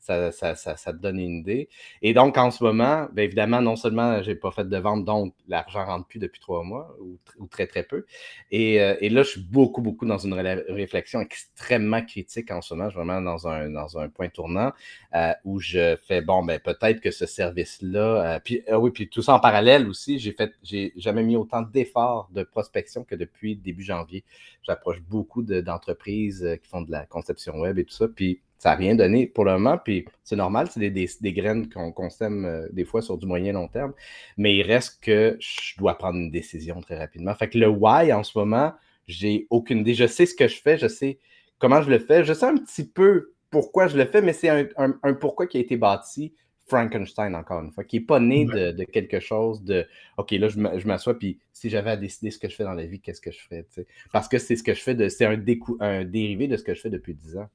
[0.00, 1.68] Ça, ça, ça, te donne une idée.
[2.02, 5.04] Et donc, en ce moment, bien évidemment, non seulement je n'ai pas fait de vente,
[5.04, 6.96] donc l'argent ne rentre plus depuis trois mois
[7.38, 8.06] ou, très, très peu.
[8.50, 12.74] Et, euh, et, là, je suis beaucoup, beaucoup dans une réflexion extrêmement critique en ce
[12.74, 12.88] moment.
[12.88, 14.72] Je suis vraiment dans un, dans un point tournant
[15.14, 19.22] euh, où je fais, bon, ben peut-être que ce service-là, euh, puis oui, puis tout
[19.22, 23.56] ça en parallèle aussi, j'ai fait, j'ai jamais mis autant d'efforts de prospection que depuis
[23.56, 24.24] début janvier.
[24.62, 28.08] J'approche beaucoup d'entreprises qui font de la conception web et tout ça.
[28.08, 31.70] Puis ça n'a rien donné pour le moment, puis c'est normal, c'est des, des, graines
[31.70, 33.94] qu'on sème euh, des fois sur du moyen long terme,
[34.36, 37.34] mais il reste que je dois prendre une décision très rapidement.
[37.34, 38.74] Fait que le why en ce moment,
[39.06, 39.94] j'ai aucune idée.
[39.94, 41.18] Je sais ce que je fais, je sais
[41.58, 44.50] comment je le fais, je sais un petit peu pourquoi je le fais, mais c'est
[44.76, 46.34] un, pourquoi qui a été bâti
[46.66, 49.86] Frankenstein, encore une fois, qui n'est pas né de, quelque chose de
[50.18, 52.84] OK, là, je m'assois, puis si j'avais à décider ce que je fais dans la
[52.84, 53.66] vie, qu'est-ce que je ferais?
[54.12, 55.42] Parce que c'est ce que je fais, c'est un,
[55.80, 57.48] un dérivé de ce que je fais depuis 10 ans.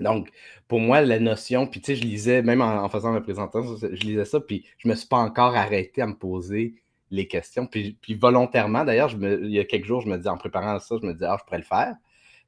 [0.00, 0.30] Donc,
[0.68, 3.86] pour moi, la notion, puis tu sais, je lisais, même en, faisant ma présentation, je
[4.04, 6.74] lisais ça, puis je me suis pas encore arrêté à me poser
[7.12, 7.66] les questions.
[7.66, 11.06] Puis, volontairement, d'ailleurs, il y a quelques jours, je me dis, en préparant ça, je
[11.06, 11.94] me disais, ah, je pourrais le faire.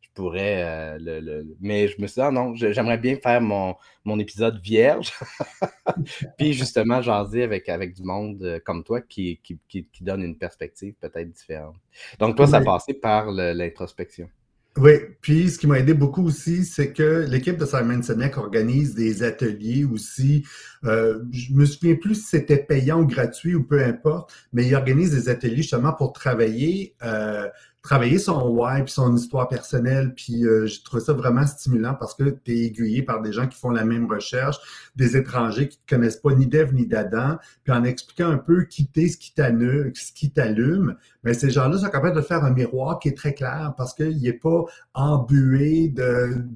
[0.01, 3.75] Je pourrais euh, le, Mais je me suis dit, ah non, j'aimerais bien faire mon,
[4.05, 5.13] mon épisode vierge.
[6.39, 10.39] puis justement, jaser avec, avec du monde euh, comme toi qui, qui, qui, donne une
[10.39, 11.77] perspective peut-être différente.
[12.19, 14.29] Donc, toi, ça a passé par l'introspection.
[14.77, 18.97] Oui, puis ce qui m'a aidé beaucoup aussi, c'est que l'équipe de Simon Sinek organise
[18.97, 20.45] des ateliers aussi.
[20.85, 24.75] Euh, je me souviens plus si c'était payant ou gratuit ou peu importe, mais ils
[24.75, 27.49] organisent des ateliers justement pour travailler euh,
[27.85, 30.15] travailler son why puis son histoire personnelle.
[30.15, 33.47] Puis euh, j'ai trouvé ça vraiment stimulant parce que tu es aiguillé par des gens
[33.47, 34.57] qui font la même recherche,
[34.97, 38.65] des étrangers qui ne connaissent pas ni d'Ève ni d'Adam, puis en expliquant un peu
[38.65, 43.09] qui t'es, ce qui t'allume, mais ces gens-là sont capables de faire un miroir qui
[43.09, 45.93] est très clair parce qu'il n'est pas embué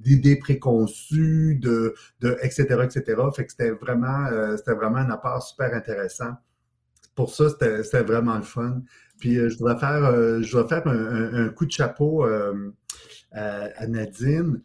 [0.02, 3.22] d'idées préconçues, de, de etc., etc.
[3.36, 6.32] Fait que c'était vraiment, euh, c'était vraiment un apport super intéressant
[7.18, 8.80] pour ça, c'était vraiment le fun.
[9.18, 12.24] Puis je voudrais faire, je faire un, coup de chapeau
[13.33, 14.61] à Nadine.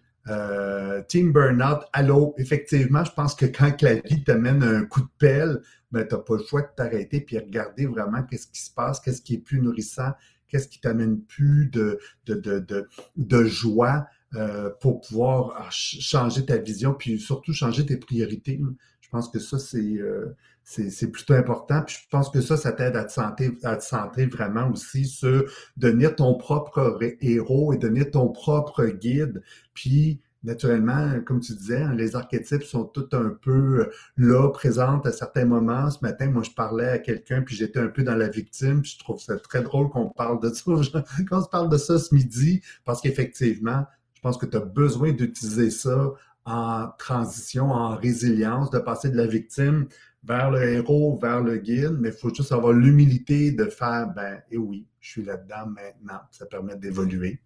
[1.08, 5.10] Team Burnout, allô, effectivement, je pense que quand la vie te mène un coup de
[5.18, 5.62] pelle,
[5.94, 9.00] ben, tu n'as pas le choix de t'arrêter puis regarder vraiment qu'est-ce qui se passe,
[9.00, 10.12] qu'est-ce qui est plus nourrissant,
[10.48, 16.94] qu'est-ce qui t'amène plus de, de, de, de, joie euh, pour pouvoir changer ta vision,
[16.94, 18.60] puis surtout changer tes priorités.
[19.02, 21.82] Je pense que ça, euh, c'est plutôt important.
[21.86, 25.44] Puis je pense que ça, ça t'aide à te sentir, à te vraiment aussi sur
[25.78, 29.44] devenir ton propre héros et devenir ton propre guide.
[29.74, 35.00] Puis naturellement, comme tu disais, hein, les archétypes sont tous un peu euh, là, présents
[35.02, 35.90] à certains moments.
[35.90, 38.82] Ce matin, moi, je parlais à quelqu'un, puis j'étais un peu dans la victime.
[38.82, 40.64] Puis je trouve ça très drôle qu'on parle de ça.
[41.30, 44.62] Quand on se parle de ça ce midi, parce qu'effectivement, je pense que tu as
[44.62, 46.14] besoin d'utiliser ça
[46.46, 49.88] en transition, en résilience, de passer de la victime
[50.24, 54.36] vers le héros, vers le guide, mais il faut juste avoir l'humilité de faire, ben,
[54.52, 56.22] et eh oui, je suis là-dedans maintenant.
[56.32, 57.40] Ça permet d'évoluer.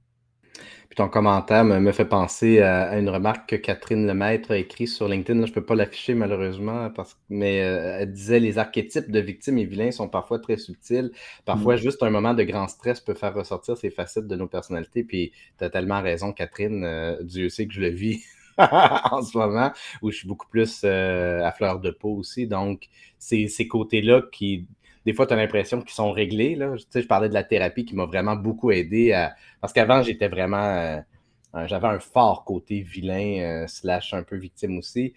[0.90, 5.08] Puis ton commentaire me, fait penser à, une remarque que Catherine Lemaître a écrite sur
[5.08, 5.46] LinkedIn.
[5.46, 9.58] je ne peux pas l'afficher malheureusement, parce, mais euh, elle disait les archétypes de victimes
[9.58, 11.12] et vilains sont parfois très subtils.
[11.46, 11.80] Parfois, mm.
[11.80, 15.04] juste un moment de grand stress peut faire ressortir ces facettes de nos personnalités.
[15.04, 16.84] Puis tu as tellement raison, Catherine.
[16.84, 18.24] Euh, Dieu sait que je le vis
[19.12, 22.48] en ce moment, où je suis beaucoup plus euh, à fleur de peau aussi.
[22.48, 22.88] Donc,
[23.20, 24.67] c'est ces côtés-là qui
[25.06, 26.56] des fois, tu as l'impression qu'ils sont réglés.
[26.56, 26.76] Là.
[26.76, 29.36] Tu sais, je parlais de la thérapie qui m'a vraiment beaucoup aidé à...
[29.62, 30.58] Parce qu'avant, j'étais vraiment.
[30.58, 31.00] Euh,
[31.65, 35.13] j'avais un fort côté vilain, euh, slash un peu victime aussi.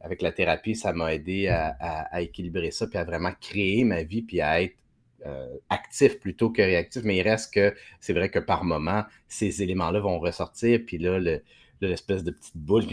[0.00, 4.22] Avec la thérapie, ça m'a aidé à, équilibrer ça, puis à vraiment créer ma vie,
[4.22, 4.76] puis à être
[5.70, 7.02] actif plutôt que réactif.
[7.04, 11.18] Mais il reste que c'est vrai que par moment, ces éléments-là vont ressortir, puis là,
[11.80, 12.84] l'espèce de petite boule,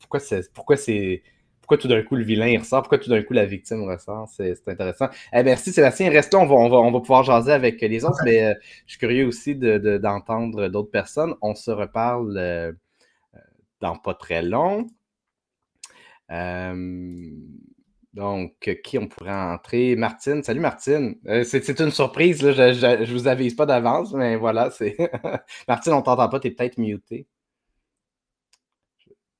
[0.00, 0.52] pourquoi c'est.
[0.52, 1.22] Pourquoi c'est
[1.68, 4.26] pourquoi tout d'un coup le vilain ressort, pourquoi tout d'un coup la victime ressort?
[4.34, 5.08] C'est intéressant.
[5.34, 6.08] Eh, merci Sébastien.
[6.08, 8.54] Restons, on va, on, va, on va pouvoir jaser avec les autres, mais euh,
[8.86, 11.34] je suis curieux aussi d'entendre de, d'autres personnes.
[11.42, 12.72] On se reparle euh,
[13.82, 14.86] dans pas très long.
[16.30, 17.30] Euh,
[18.14, 19.94] donc, qui on pourrait entrer?
[19.94, 20.42] Martine.
[20.42, 21.16] Salut Martine.
[21.44, 22.72] c'est une surprise, là.
[22.72, 24.70] je ne vous avise pas d'avance, mais voilà.
[25.68, 27.26] Martine, on t'entend pas, tu es peut-être muté.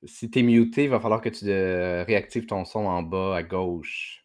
[0.04, 3.36] Si tu es muté, il va falloir que tu euh, réactives ton son en bas
[3.36, 4.24] à gauche.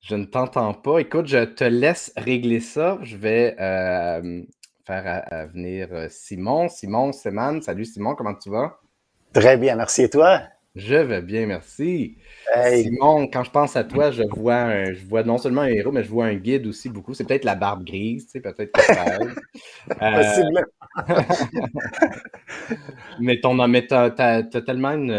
[0.00, 1.00] Je ne t'entends pas.
[1.00, 2.98] Écoute, je te laisse régler ça.
[3.02, 4.42] Je vais euh,
[4.84, 6.68] faire venir euh, Simon.
[6.68, 7.60] Simon Seman.
[7.60, 8.78] Salut Simon, comment tu vas?
[9.32, 10.02] Très bien, merci.
[10.02, 10.42] Et toi?
[10.76, 12.18] Je vais bien, merci.
[12.54, 16.04] Simon, quand je pense à toi, je vois, je vois non seulement un héros, mais
[16.04, 17.14] je vois un guide aussi beaucoup.
[17.14, 19.06] C'est peut-être la barbe grise, tu sais, peut-être que ça
[20.02, 20.22] euh...
[23.20, 25.10] mais ton mais t'as, as, tellement une,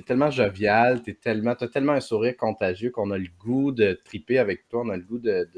[0.00, 4.00] t'es tellement jovial, t'es tellement, t'as tellement un sourire contagieux qu'on a le goût de
[4.04, 5.48] triper avec toi, on a le goût de,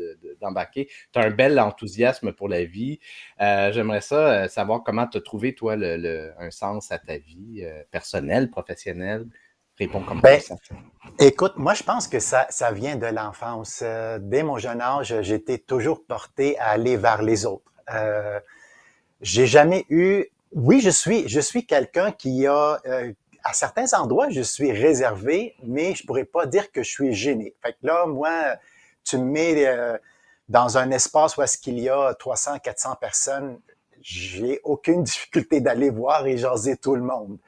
[0.41, 0.89] d'embarquer.
[1.13, 2.99] Tu as un bel enthousiasme pour la vie.
[3.41, 7.19] Euh, j'aimerais ça euh, savoir comment tu as trouvé, toi, le, un sens à ta
[7.19, 9.27] vie euh, personnelle, professionnelle.
[9.79, 10.57] Réponds comme ben, ça.
[11.21, 13.83] Écoute, moi, je pense que ça, ça vient de l'enfance.
[14.21, 17.73] dès mon jeune âge, j'étais toujours porté à aller vers les autres.
[19.21, 22.79] j'ai jamais eu oui, je suis, je suis quelqu'un qui a,
[23.45, 27.55] à certains endroits, je suis réservé, mais je pourrais pas dire que je suis gêné.
[27.63, 28.57] Fait que là, moi,
[29.05, 29.99] tu me mets euh,
[30.49, 33.61] dans un espace où est-ce qu'il y a 300, 400 personnes,
[34.01, 37.39] j'ai aucune difficulté d'aller voir et jaser tout le monde.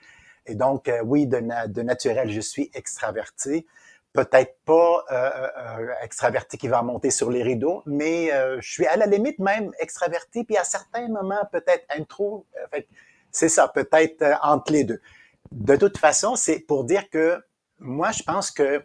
[0.46, 3.66] Et donc, euh, oui, de, naturel, je suis extraverti.
[4.12, 8.30] Peut-être pas euh, extraverti qui va monter sur les rideaux, mais
[8.60, 12.46] je suis à la limite même extraverti, puis à certains moments, peut-être intro.
[13.32, 15.00] c'est ça, peut-être entre les deux
[15.52, 17.42] de toute façon, c'est pour dire que
[17.78, 18.84] moi, je pense que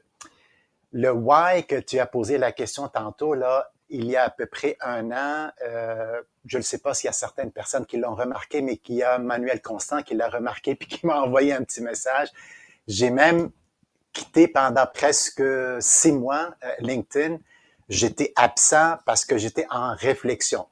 [0.92, 4.46] le why que tu as posé la question tantôt, là, il y a à peu
[4.46, 8.16] près un an, euh, je ne sais pas s'il y a certaines personnes qui l'ont
[8.16, 11.64] remarqué, mais qu'il y a Manuel Constant qui l'a remarqué puis qui m'a envoyé un
[11.64, 12.30] petit message.
[12.88, 13.52] J'ai même
[14.14, 15.44] quitté pendant presque
[15.80, 17.38] six mois euh, LinkedIn.
[17.88, 20.68] J'étais absent parce que j'étais en réflexion.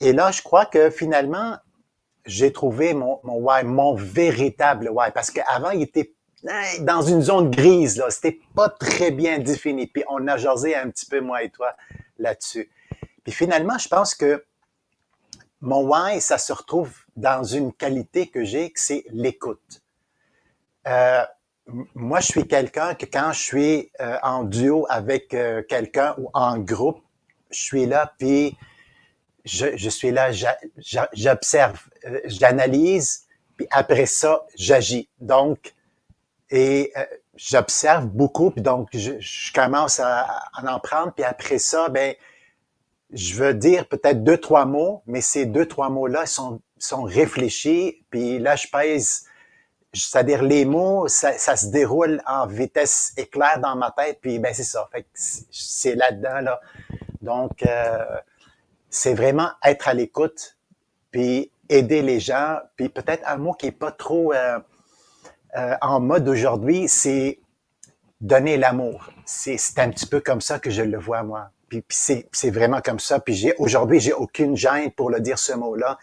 [0.00, 1.56] Et là, je crois que finalement,
[2.26, 5.10] j'ai trouvé mon, mon why, mon véritable why.
[5.12, 6.12] Parce qu'avant, il était
[6.80, 8.10] dans une zone grise, là.
[8.10, 9.86] C'était pas très bien défini.
[9.86, 11.74] Puis on a jasé un petit peu, moi et toi,
[12.18, 12.70] là-dessus.
[13.24, 14.44] Puis finalement, je pense que
[15.60, 19.82] mon why, ça se retrouve dans une qualité que j'ai, que c'est l'écoute.
[20.86, 21.24] Euh,
[21.94, 26.30] moi, je suis quelqu'un que quand je suis euh, en duo avec euh, quelqu'un ou
[26.32, 27.02] en groupe,
[27.50, 28.56] je suis là, puis
[29.44, 30.30] je, suis là,
[31.12, 35.08] j'observe, euh, j'analyse, puis après ça, j'agis.
[35.20, 35.74] Donc,
[36.50, 37.04] et euh,
[37.36, 42.14] j'observe beaucoup, puis donc je, commence à, en prendre, puis après ça, ben,
[43.12, 48.04] je veux dire peut-être deux, trois mots, mais ces deux, trois mots-là sont, sont réfléchis,
[48.10, 49.26] puis là, je pèse,
[49.92, 54.52] c'est-à-dire les mots, ça, ça, se déroule en vitesse éclair dans ma tête, puis ben
[54.52, 56.60] c'est ça, fait c'est là-dedans, là.
[57.22, 58.04] Donc, euh,
[58.90, 60.58] c'est vraiment être à l'écoute,
[61.10, 64.32] puis aider les gens, puis peut-être un mot qui est pas trop...
[64.32, 64.58] Euh,
[65.56, 67.40] euh, en mode aujourd'hui, c'est
[68.20, 69.08] donner l'amour.
[69.24, 71.50] C'est un petit peu comme ça que je le vois, moi.
[71.68, 73.20] Puis, c'est vraiment comme ça.
[73.20, 75.98] Puis j'ai aujourd'hui, j'ai aucune gêne pour le dire ce mot-là.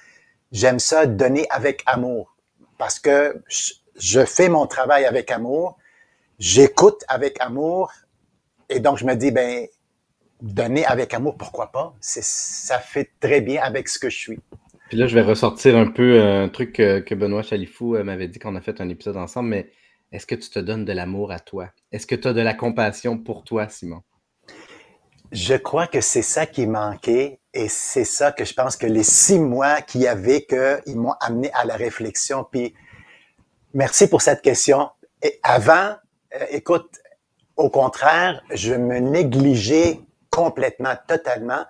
[0.52, 2.36] J'aime ça, donner avec amour.
[2.78, 3.42] Parce que
[3.98, 5.78] je, fais mon travail avec amour,
[6.40, 7.92] j'écoute avec amour,
[8.70, 9.66] et donc je me dis, ben,
[10.42, 11.94] donner avec amour, pourquoi pas?
[12.00, 14.40] Ça fait très bien avec ce que je suis.
[14.90, 18.28] Puis là, je vais ressortir un peu euh, un truc que, Benoît Chalifou euh, m'avait
[18.28, 19.72] dit qu'on a fait un épisode ensemble, mais
[20.12, 21.70] est-ce que tu te donnes de l'amour à toi?
[21.92, 24.02] Est-ce que tu as de la compassion pour toi, Simon?
[25.32, 29.04] Je crois que c'est ça qui manquait et c'est ça que je pense que les
[29.04, 32.46] six mois qu'il y avait, qu'ils m'ont amené à la réflexion.
[32.50, 32.76] Puis,
[33.74, 34.90] merci pour cette question.
[35.24, 35.96] Et avant,
[36.36, 37.00] euh, écoute,
[37.58, 40.00] au contraire, je me négligeais
[40.36, 41.66] complètement, totalement.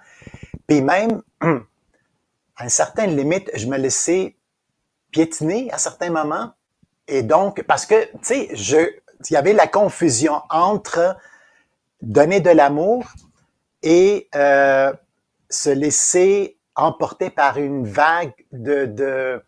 [0.68, 4.36] Puis même, à une certaine limite, je me laissais
[5.12, 6.52] piétiner à certains moments.
[7.08, 8.78] Et donc, parce que, tu sais, je,
[9.30, 11.16] il y avait la confusion entre
[12.02, 13.06] donner de l'amour
[13.84, 14.92] et euh,
[15.50, 19.42] se laisser emporter par une vague de, de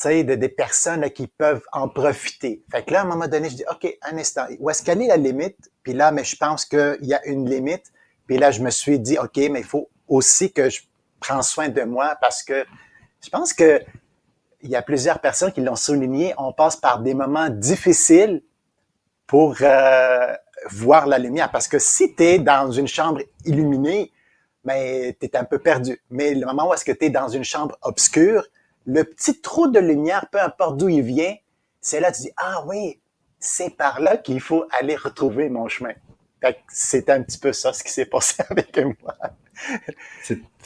[0.00, 2.64] tu sais, de, des personnes qui peuvent en profiter.
[2.72, 5.02] Fait que là, à un moment donné, je dis, OK, un instant, où est-ce qu'elle
[5.02, 5.70] est la limite?
[5.82, 7.92] Puis là, mais je pense qu'il y a une limite.
[8.26, 10.82] Puis là, je me suis dit, OK, mais il faut aussi que je
[11.20, 12.64] prends soin de moi parce que
[13.22, 13.80] je pense que
[14.62, 18.42] il y a plusieurs personnes qui l'ont souligné, on passe par des moments difficiles
[19.26, 20.34] pour euh,
[20.70, 21.50] voir la lumière.
[21.50, 24.12] Parce que si tu es dans une chambre illuminée,
[24.64, 26.00] ben, tu es un peu perdu.
[26.10, 28.46] Mais le moment où est-ce que tu es dans une chambre obscure,
[28.86, 31.34] le petit trou de lumière, peu importe d'où il vient,
[31.80, 33.00] c'est là que tu dis, ah oui,
[33.38, 35.94] c'est par là qu'il faut aller retrouver mon chemin.
[36.68, 39.16] C'est un petit peu ça ce qui s'est passé avec moi.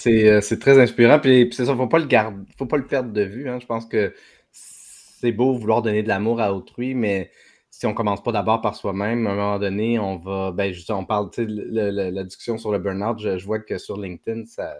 [0.06, 1.18] Euh, c'est très inspirant.
[1.18, 3.48] Puis, c'est ça, faut pas le garder, faut pas le perdre de vue.
[3.48, 3.58] Hein.
[3.60, 4.14] Je pense que
[4.52, 7.30] c'est beau vouloir donner de l'amour à autrui, mais
[7.70, 10.90] si on commence pas d'abord par soi-même, à un moment donné, on va, ben, juste,
[10.90, 14.74] on parle, tu la discussion sur le burn-out, je, vois que sur LinkedIn, ça,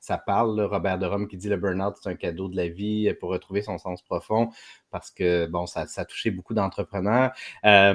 [0.00, 3.12] ça parle, Robert de Rome qui dit le burn-out, c'est un cadeau de la vie
[3.20, 4.50] pour retrouver son sens profond,
[4.90, 7.32] parce que, bon, ça, ça a touché beaucoup d'entrepreneurs.
[7.64, 7.94] Euh,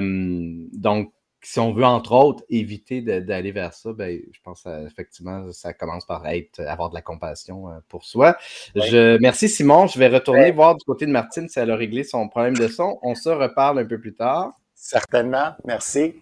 [0.72, 1.12] donc,
[1.46, 5.72] si on veut, entre autres, éviter d'aller vers ça, ben, je pense que, effectivement, ça
[5.72, 8.36] commence par être, avoir de la compassion euh, pour soi.
[8.74, 9.86] Je, merci Simon.
[9.86, 12.66] Je vais retourner voir du côté de Martine si elle a réglé son problème de
[12.66, 12.98] son.
[13.00, 14.58] On se reparle un peu plus tard.
[14.74, 15.54] Certainement.
[15.64, 16.16] Merci.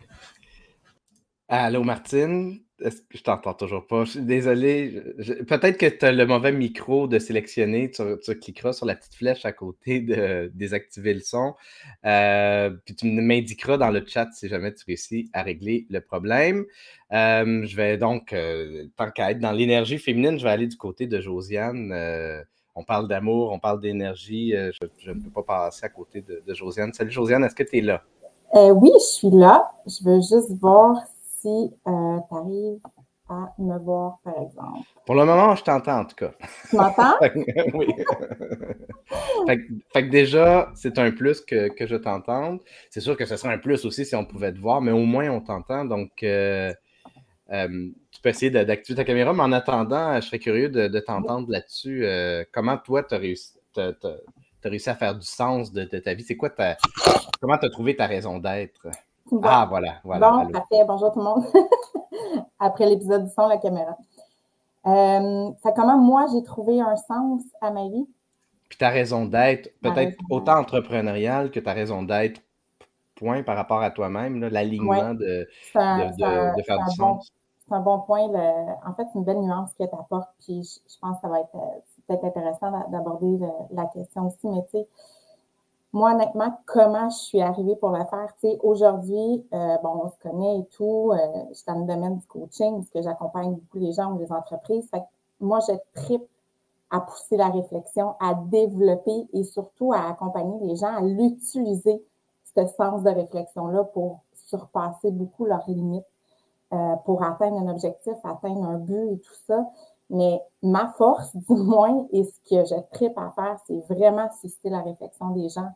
[1.49, 2.64] Allô Martine?
[2.81, 4.05] Je t'entends toujours pas?
[4.05, 5.01] Je suis désolé.
[5.47, 7.93] Peut-être que tu as le mauvais micro de sélectionner.
[7.93, 11.55] Tu, cliqueras sur la petite flèche à côté de désactiver le son.
[12.05, 16.65] Euh, puis tu m'indiqueras dans le chat si jamais tu réussis à régler le problème.
[17.13, 20.77] Euh, je vais donc, euh, tant qu'à être dans l'énergie féminine, je vais aller du
[20.77, 21.95] côté de Josiane.
[22.75, 24.51] on parle d'amour, on parle d'énergie.
[24.51, 26.93] Je, ne peux pas passer à côté de, de Josiane.
[26.93, 28.03] Salut Josiane, est-ce que tu es là?
[28.53, 29.71] oui, je suis là.
[29.87, 30.97] Je veux juste voir
[31.45, 32.81] si euh, tu arrives
[33.29, 34.89] à me voir, par exemple.
[35.05, 36.31] Pour le moment, je t'entends en tout cas.
[36.71, 37.15] Tu m'entends?
[37.75, 37.87] oui.
[39.93, 42.61] fait, que déjà, c'est un plus que, je t'entende.
[42.91, 45.05] C'est sûr que ce serait un plus aussi si on pouvait te voir, mais au
[45.05, 45.85] moins on t'entend.
[45.85, 46.73] Donc, euh,
[47.51, 51.51] euh, tu peux essayer d'activer ta caméra, mais en attendant, je serais curieux de, t'entendre
[51.51, 52.07] là-dessus.
[52.53, 53.53] comment toi, tu as réussi,
[54.63, 56.25] réussi à faire du sens de, ta vie?
[56.25, 56.77] C'est quoi ta.
[57.41, 58.87] Comment tu as trouvé ta raison d'être?
[59.43, 60.31] Ah, voilà, voilà.
[60.31, 60.85] Bon, parfait.
[60.87, 61.45] Bonjour tout le monde.
[62.59, 63.97] Après l'épisode du son, la caméra.
[64.87, 68.07] Euh, comment moi, j'ai trouvé un sens à ma vie?
[68.69, 72.41] Puis ta raison d'être, peut-être autant entrepreneuriale que ta raison d'être,
[73.15, 77.33] point par rapport à toi-même, l'alignement de, de, faire du sens.
[77.67, 78.29] C'est un bon point.
[78.85, 80.29] en fait, c'est une belle nuance que tu apportes.
[80.45, 83.39] Puis je, pense que ça va être euh, peut-être intéressant d'aborder
[83.71, 84.49] la question aussi.
[84.49, 84.89] Mais tu sais,
[85.95, 88.27] moi, honnêtement, comment je suis arrivée pour le faire?
[88.41, 91.13] Tu sais, aujourd'hui, euh, bon, on se connaît et tout.
[91.13, 91.19] Euh,
[91.51, 94.33] je suis dans le domaine du coaching parce que j'accompagne beaucoup les gens ou les
[94.33, 94.89] entreprises.
[94.91, 95.05] Fait que
[95.39, 96.25] moi, je tripe
[96.91, 102.05] à pousser la réflexion, à développer et surtout à accompagner les gens à l'utiliser,
[102.57, 106.05] ce sens de réflexion-là, pour surpasser beaucoup leurs limites,
[106.73, 109.65] euh, pour atteindre un objectif, atteindre un but et tout ça.
[110.11, 114.71] Mais ma force, du moins, et ce que je tripe à faire, c'est vraiment assister
[114.71, 115.71] la réflexion des gens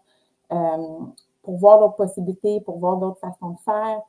[0.48, 4.02] pour voir d'autres possibilités, pour voir d'autres façons de faire.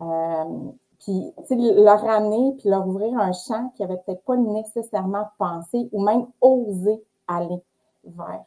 [0.00, 1.32] Euh, puis,
[1.76, 6.26] leur ramener, puis leur ouvrir un champ qu'ils n'avaient peut-être pas nécessairement pensé ou même
[6.40, 7.62] osé aller
[8.04, 8.44] vers.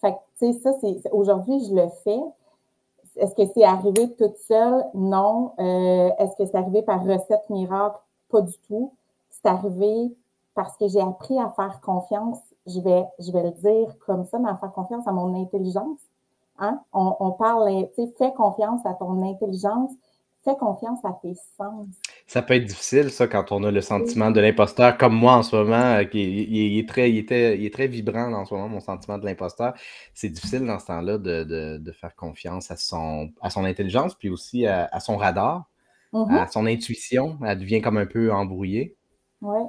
[0.00, 2.20] Fait que, tu sais, ça, c'est aujourd'hui, je le fais.
[3.16, 4.84] Est-ce que c'est arrivé toute seule?
[4.94, 5.52] Non.
[5.58, 8.00] Euh, est-ce que c'est arrivé par recette miracle?
[8.30, 8.92] Pas du tout.
[9.30, 10.12] C'est arrivé
[10.54, 12.38] parce que j'ai appris à faire confiance.
[12.66, 16.00] Je vais, je vais le dire comme ça, mais à faire confiance à mon intelligence.
[16.58, 16.80] Hein?
[16.92, 19.90] On, on parle, tu sais, fais confiance à ton intelligence
[20.44, 21.88] fais confiance à tes sens.
[22.26, 25.42] Ça peut être difficile, ça, quand on a le sentiment de l'imposteur, comme moi en
[25.42, 28.54] ce moment, euh, qui il, est très, il, était, il est très vibrant en ce
[28.54, 29.74] moment, mon sentiment de l'imposteur.
[30.12, 34.66] C'est difficile dans ce temps-là de, faire confiance à son, à son intelligence, puis aussi
[34.66, 35.64] à, son radar,
[36.12, 36.36] mm-hmm.
[36.36, 37.38] à son intuition.
[37.44, 38.96] Elle devient comme un peu embrouillée.
[39.40, 39.60] Oui.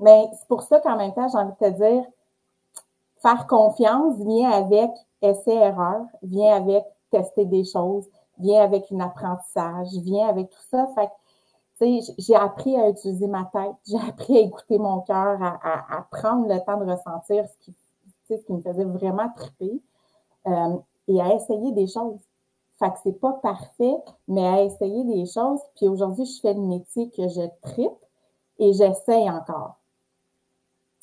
[0.00, 2.04] Mais c'est pour ça qu'en même temps, j'ai envie de te dire,
[3.22, 4.90] faire confiance vient avec
[5.24, 8.08] essai-erreur, vient avec tester des choses,
[8.38, 10.86] vient avec un apprentissage, vient avec tout ça.
[10.94, 11.10] Fait
[12.18, 16.58] j'ai appris à utiliser ma tête, j'ai appris à écouter mon cœur, à, prendre le
[16.64, 17.74] temps de ressentir ce qui,
[18.28, 19.82] ce qui me faisait vraiment triper
[20.46, 20.76] euh,
[21.08, 22.20] et à essayer des choses.
[22.78, 23.96] Fait que c'est pas parfait,
[24.28, 25.60] mais à essayer des choses.
[25.76, 27.92] Puis aujourd'hui, je fais le métier que je tripe
[28.58, 29.76] et j'essaye encore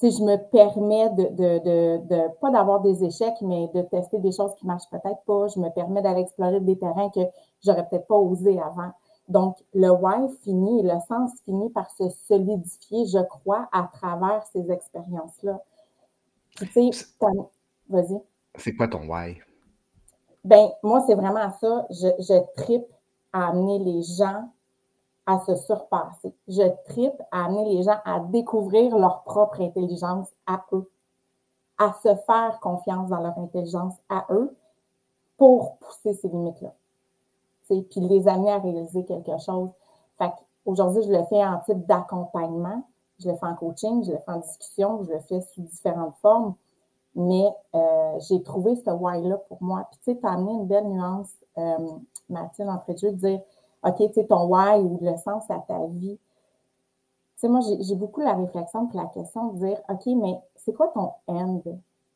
[0.09, 4.31] je me permets de, de, de, de pas d'avoir des échecs, mais de tester des
[4.31, 5.47] choses qui marchent peut-être pas.
[5.47, 7.19] Je me permets d'aller explorer des terrains que
[7.63, 8.91] j'aurais peut-être pas osé avant.
[9.27, 14.71] Donc, le why finit, le sens finit par se solidifier, je crois, à travers ces
[14.71, 15.61] expériences-là.
[16.57, 16.89] Tu sais,
[17.89, 18.19] vas-y.
[18.55, 19.37] C'est quoi ton why?
[20.43, 21.85] Ben, moi, c'est vraiment ça.
[21.91, 22.87] Je, je tripe
[23.31, 24.49] à amener les gens
[25.25, 26.35] à se surpasser.
[26.47, 30.89] Je tripe à amener les gens à découvrir leur propre intelligence à eux,
[31.77, 34.55] à se faire confiance dans leur intelligence à eux
[35.37, 36.73] pour pousser ces limites-là.
[37.67, 39.69] Puis les amener à réaliser quelque chose.
[40.17, 40.33] Fait
[40.65, 42.83] aujourd'hui, je le fais en type d'accompagnement,
[43.19, 46.15] je le fais en coaching, je le fais en discussion, je le fais sous différentes
[46.17, 46.55] formes.
[47.15, 47.45] Mais
[47.75, 49.87] euh, j'ai trouvé ce why-là pour moi.
[49.91, 51.77] Puis tu sais, tu as amené une belle nuance, euh,
[52.29, 53.41] Mathilde, entre de dire
[53.83, 56.19] OK, tu sais, ton why ou le sens à ta vie.
[57.35, 60.73] Tu sais, moi, j'ai beaucoup la réflexion puis la question de dire, OK, mais c'est
[60.73, 61.61] quoi ton end?
[61.63, 61.71] Tu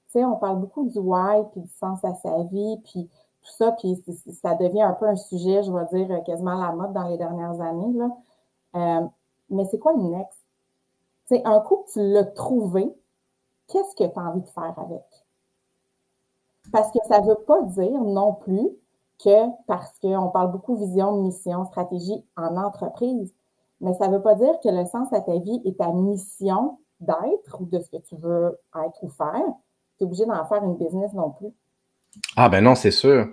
[0.09, 3.09] sais, on parle beaucoup du why puis du sens à sa vie puis
[3.41, 4.01] tout ça, puis
[4.41, 7.17] ça devient un peu un sujet, je vais dire, quasiment à la mode dans les
[7.17, 8.09] dernières années, là.
[8.75, 9.07] Euh,
[9.49, 10.39] mais c'est quoi le next?
[11.27, 12.95] Tu sais, un coup que tu l'as trouvé,
[13.67, 15.03] qu'est-ce que tu as envie de faire avec?
[16.71, 18.69] Parce que ça ne veut pas dire non plus
[19.23, 23.33] que parce qu'on parle beaucoup vision, mission, stratégie en entreprise,
[23.81, 26.79] mais ça ne veut pas dire que le sens à ta vie est ta mission
[26.99, 29.45] d'être ou de ce que tu veux être ou faire.
[29.97, 31.49] Tu es obligé d'en faire une business non plus.
[32.37, 33.27] Ah ben non, c'est sûr.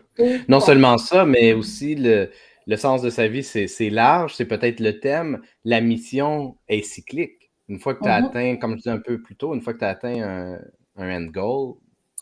[0.49, 2.30] non seulement ça, mais aussi le,
[2.76, 5.41] sens de sa vie, c'est large, c'est peut-être le thème.
[5.64, 7.51] La mission est cyclique.
[7.68, 8.26] Une fois que tu as mm-hmm.
[8.26, 10.59] atteint, comme je disais un peu plus tôt, une fois que tu as atteint un,
[10.97, 11.74] un end goal,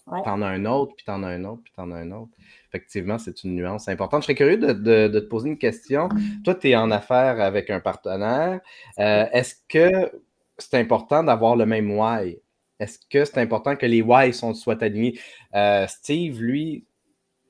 [0.07, 1.97] tu en as un autre, puis tu en as un autre, puis tu en as
[1.97, 2.33] un autre
[2.71, 4.23] effectivement, c'est une nuance importante.
[4.23, 6.09] Je serais curieux de, te poser une question.
[6.45, 8.61] Toi, tu es en affaires avec un partenaire.
[8.99, 10.11] Euh, est-ce que
[10.57, 12.41] c'est important d'avoir le même why?
[12.79, 15.18] Est-ce que c'est important que les why soient alignés?
[15.55, 16.87] Euh, Steve, lui,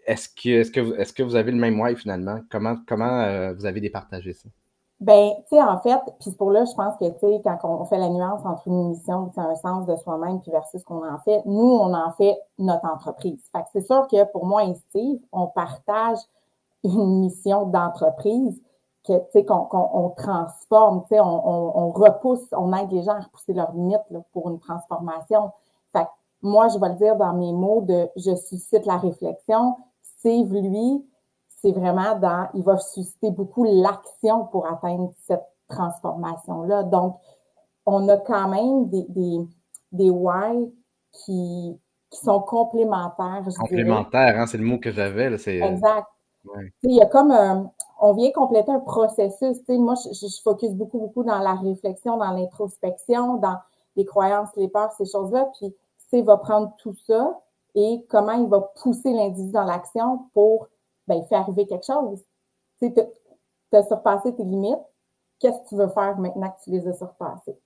[0.06, 2.40] est-ce que, est que, est que vous avez le même why finalement?
[2.50, 4.48] Comment, comment euh, vous avez départagé ça?
[5.00, 7.86] Ben, tu sais, en fait, puis pour là, je pense que, tu sais, quand on
[7.86, 11.08] fait la nuance entre une mission, c'est un sens de soi-même, puis versus ce qu'on
[11.08, 13.42] en fait, nous, on en fait notre entreprise.
[13.50, 16.18] Fait que c'est sûr que pour moi et Steve, on partage
[16.84, 18.60] une mission d'entreprise
[19.06, 23.14] que, tu sais, qu'on on transforme, tu sais, on, on, repousse, on aide les gens
[23.14, 25.50] à repousser leurs limites là, pour une transformation.
[25.94, 26.10] Fait que
[26.42, 29.76] moi, je vais le dire dans mes mots de je suscite la réflexion.
[30.02, 31.02] Steve, lui,
[31.60, 36.84] c'est vraiment dans, il va susciter beaucoup l'action pour atteindre cette transformation-là.
[36.84, 37.18] Donc,
[37.86, 39.38] on a quand même des, des,
[39.92, 40.72] des why
[41.12, 41.78] qui,
[42.10, 43.42] qui sont complémentaires.
[43.58, 45.26] Complémentaires, hein, c'est le mot que j'avais.
[45.26, 46.06] Euh, exact.
[46.82, 49.58] Il y a comme un, on vient compléter un processus.
[49.68, 53.58] moi, je, je, focus beaucoup, beaucoup dans la réflexion, dans l'introspection, dans
[53.96, 55.50] les croyances, les peurs, ces choses-là.
[55.58, 55.74] Puis,
[56.12, 57.38] il va prendre tout ça
[57.74, 60.66] et comment il va pousser l'individu dans l'action pour
[61.10, 62.24] ben, il fait arriver quelque chose.
[62.80, 62.92] Tu
[63.72, 64.78] as surpassé tes limites.
[65.40, 67.58] Qu'est-ce que tu veux faire maintenant que tu les as surpassées?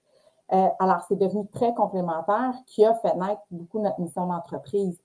[0.53, 4.99] Euh, alors, c'est devenu très complémentaire qui a fait naître beaucoup notre mission d'entreprise.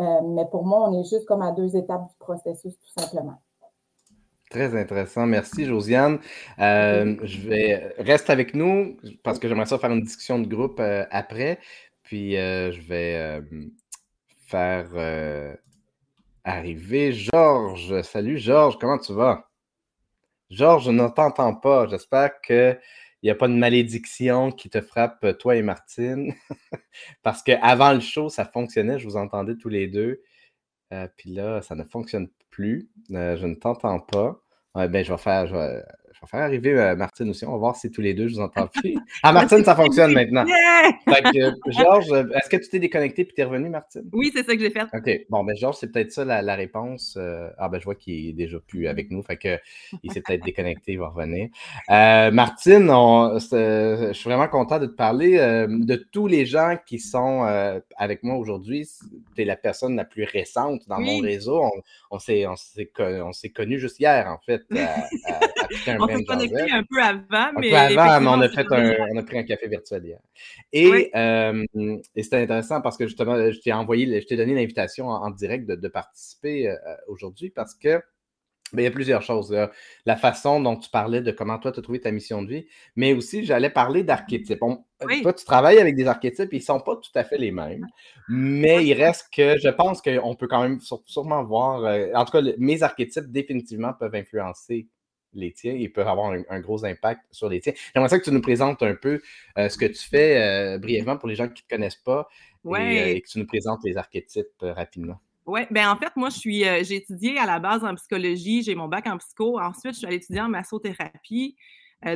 [0.00, 3.40] Euh, mais pour moi, on est juste comme à deux étapes du processus, tout simplement.
[4.50, 5.26] Très intéressant.
[5.26, 6.18] Merci, Josiane.
[6.58, 10.80] Euh, je vais reste avec nous parce que j'aimerais ça faire une discussion de groupe
[11.10, 11.58] après.
[12.02, 13.42] Puis je vais
[14.46, 14.88] faire
[16.44, 17.12] arriver.
[17.12, 19.48] Georges, salut Georges, comment tu vas?
[20.50, 21.86] Georges, je ne t'entends pas.
[21.86, 22.78] J'espère qu'il
[23.22, 26.34] n'y a pas de malédiction qui te frappe, toi et Martine.
[27.22, 30.22] Parce qu'avant le show, ça fonctionnait, je vous entendais tous les deux.
[30.92, 32.90] Euh, puis là, ça ne fonctionne plus.
[33.12, 34.40] Euh, je ne t'entends pas.
[34.74, 35.82] ben, je vais faire,
[36.22, 37.44] va faire arriver euh, Martine aussi.
[37.44, 38.96] On va voir si tous les deux, je vous entends plus.
[39.22, 40.44] Ah, Martine, ça fonctionne maintenant.
[41.66, 44.08] Georges, est-ce que tu t'es déconnecté puis tu es revenu, Martine?
[44.12, 44.82] Oui, c'est ça que j'ai fait.
[44.92, 45.26] OK.
[45.30, 47.16] Bon, ben Georges, c'est peut-être ça la, réponse.
[47.18, 49.22] Euh, ah, ben je vois qu'il est déjà plus avec nous.
[49.22, 49.58] Fait que
[50.02, 51.48] il s'est peut-être déconnecté, il va revenir.
[51.90, 55.38] Euh, Martine, je suis vraiment content de te parler.
[55.68, 57.42] de tous les gens qui sont
[57.96, 58.88] avec moi aujourd'hui,
[59.34, 61.62] tu es la personne la plus récente dans mon réseau.
[61.62, 61.70] On,
[62.10, 62.18] on
[63.32, 64.62] s'est connus juste hier, en fait,
[65.98, 67.74] on s'est connecté un peu avant, mais.
[67.74, 70.18] Un peu avant, mais on a, fait un, on a pris un café virtuel hier.
[70.72, 71.64] Et, euh,
[72.14, 75.66] et c'était intéressant parce que justement, je t'ai envoyé, je t'ai donné l'invitation en, direct
[75.66, 76.76] de, participer euh,
[77.08, 78.00] aujourd'hui parce que.
[78.72, 79.54] Ben, il y a plusieurs choses.
[80.06, 82.66] La façon dont tu parlais de comment toi, tu as trouvé ta mission de vie,
[82.96, 84.60] mais aussi, j'allais parler d'archétypes.
[85.22, 87.86] Toi, tu travailles avec des archétypes, ils ne sont pas tout à fait les mêmes,
[88.28, 92.32] mais il reste que je pense qu'on peut quand même sûrement voir, euh, en tout
[92.32, 94.88] cas, mes archétypes définitivement peuvent influencer
[95.34, 97.72] les tiens, ils peuvent avoir un, gros impact sur les tiens.
[97.94, 99.20] J'aimerais ça que tu nous présentes un peu
[99.58, 102.28] euh, ce que tu fais euh, brièvement pour les gens qui ne te connaissent pas
[102.66, 105.20] euh, et, que tu nous présentes les archétypes rapidement.
[105.44, 108.76] Oui, ben en fait, moi, je suis, j'ai étudié à la base en psychologie, j'ai
[108.76, 109.58] mon bac en psycho.
[109.58, 111.56] Ensuite, je suis allée étudier en massothérapie.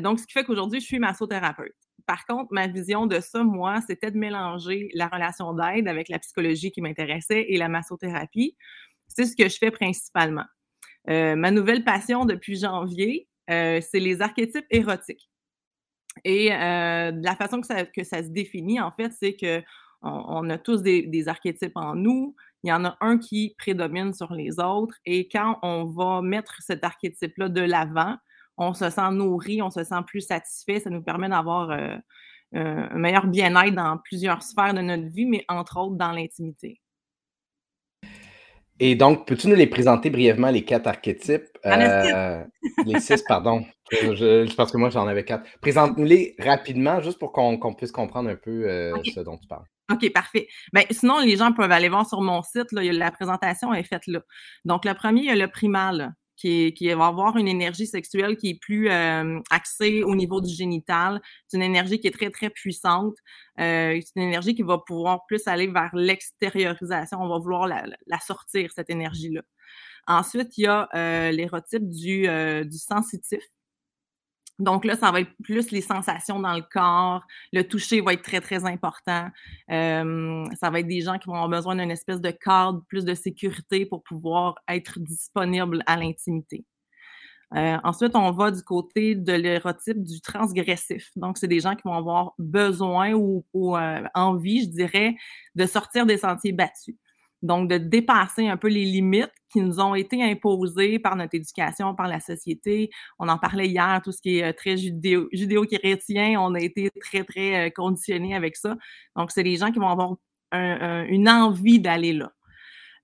[0.00, 1.74] donc, ce qui fait qu'aujourd'hui, je suis massothérapeute.
[2.06, 6.20] Par contre, ma vision de ça, moi, c'était de mélanger la relation d'aide avec la
[6.20, 8.56] psychologie qui m'intéressait et la massothérapie.
[9.08, 10.44] C'est ce que je fais principalement.
[11.08, 15.30] Euh, ma nouvelle passion depuis janvier, euh, c'est les archétypes érotiques.
[16.24, 17.66] Et euh, la façon que
[18.04, 19.62] ça, se définit, en fait, c'est que
[20.02, 22.36] on, a tous des, archétypes en nous.
[22.62, 24.94] Il y en a un qui prédomine sur les autres.
[25.04, 28.16] Et quand on va mettre cet archétype-là de l'avant,
[28.56, 30.80] on se sent nourri, on se sent plus satisfait.
[30.80, 31.70] Ça nous permet d'avoir
[32.52, 36.80] un meilleur bien-être dans plusieurs sphères de notre vie, mais entre autres dans l'intimité.
[38.78, 41.46] Et donc, peux-tu nous les présenter brièvement, les quatre archétypes?
[41.64, 42.44] Euh,
[42.84, 43.64] les six, pardon.
[43.90, 45.44] Je, pense que moi, j'en avais quatre.
[45.60, 49.64] Présente-nous-les rapidement, juste pour qu'on puisse comprendre un peu euh, ce dont tu parles.
[49.90, 50.48] OK, parfait.
[50.72, 52.72] Ben, sinon, les gens peuvent aller voir sur mon site.
[52.72, 54.20] Là, la présentation est faite là.
[54.64, 58.50] Donc, le premier, il y a le primal qui, va avoir une énergie sexuelle qui
[58.50, 61.20] est plus euh, axée au niveau du génital.
[61.48, 63.16] C'est une énergie qui est très, très puissante.
[63.58, 67.18] Euh, c'est une énergie qui va pouvoir plus aller vers l'extériorisation.
[67.20, 69.42] On va vouloir la, sortir, cette énergie-là.
[70.06, 72.28] Ensuite, il y a euh, l'érotype du,
[72.64, 73.42] du sensitif.
[74.58, 77.22] Donc là, ça va être plus les sensations dans le corps.
[77.52, 79.28] Le toucher va être très, très important.
[79.70, 83.04] Euh, ça va être des gens qui vont avoir besoin d'une espèce de cadre, plus
[83.04, 86.64] de sécurité pour pouvoir être disponible à l'intimité.
[87.54, 91.10] Euh, ensuite, on va du côté de l'érotype du transgressif.
[91.16, 95.14] Donc, c'est des gens qui vont avoir besoin ou, euh, envie, je dirais,
[95.54, 96.96] de sortir des sentiers battus.
[97.46, 101.94] Donc, de dépasser un peu les limites qui nous ont été imposées par notre éducation,
[101.94, 102.90] par la société.
[103.18, 105.28] On en parlait hier, tout ce qui est euh, très judéo,
[105.70, 108.76] chrétien on a été très, très euh, conditionnés avec ça.
[109.14, 110.16] Donc, c'est des gens qui vont avoir
[110.52, 112.32] une envie d'aller là.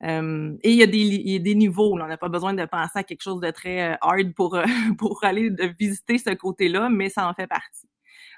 [0.02, 1.92] et il y, a des, des niveaux.
[1.92, 4.58] On n'a pas besoin de penser à quelque chose de très euh, hard pour,
[4.98, 7.88] pour aller visiter ce côté-là, mais ça en fait partie.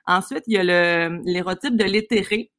[0.06, 2.50] Ensuite, il y a l'érotype de l'éthéré,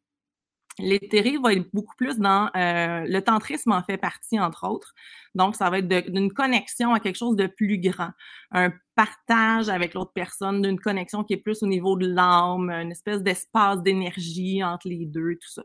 [0.77, 4.93] L'éthéré va être beaucoup plus dans euh, le tantrisme en fait partie entre autres.
[5.33, 8.09] Donc ça va être d'une connexion à quelque chose de plus grand,
[8.51, 12.91] un partage avec l'autre personne, d'une connexion qui est plus au niveau de l'âme, une
[12.91, 15.63] espèce d'espace d'énergie entre les deux, tout ça.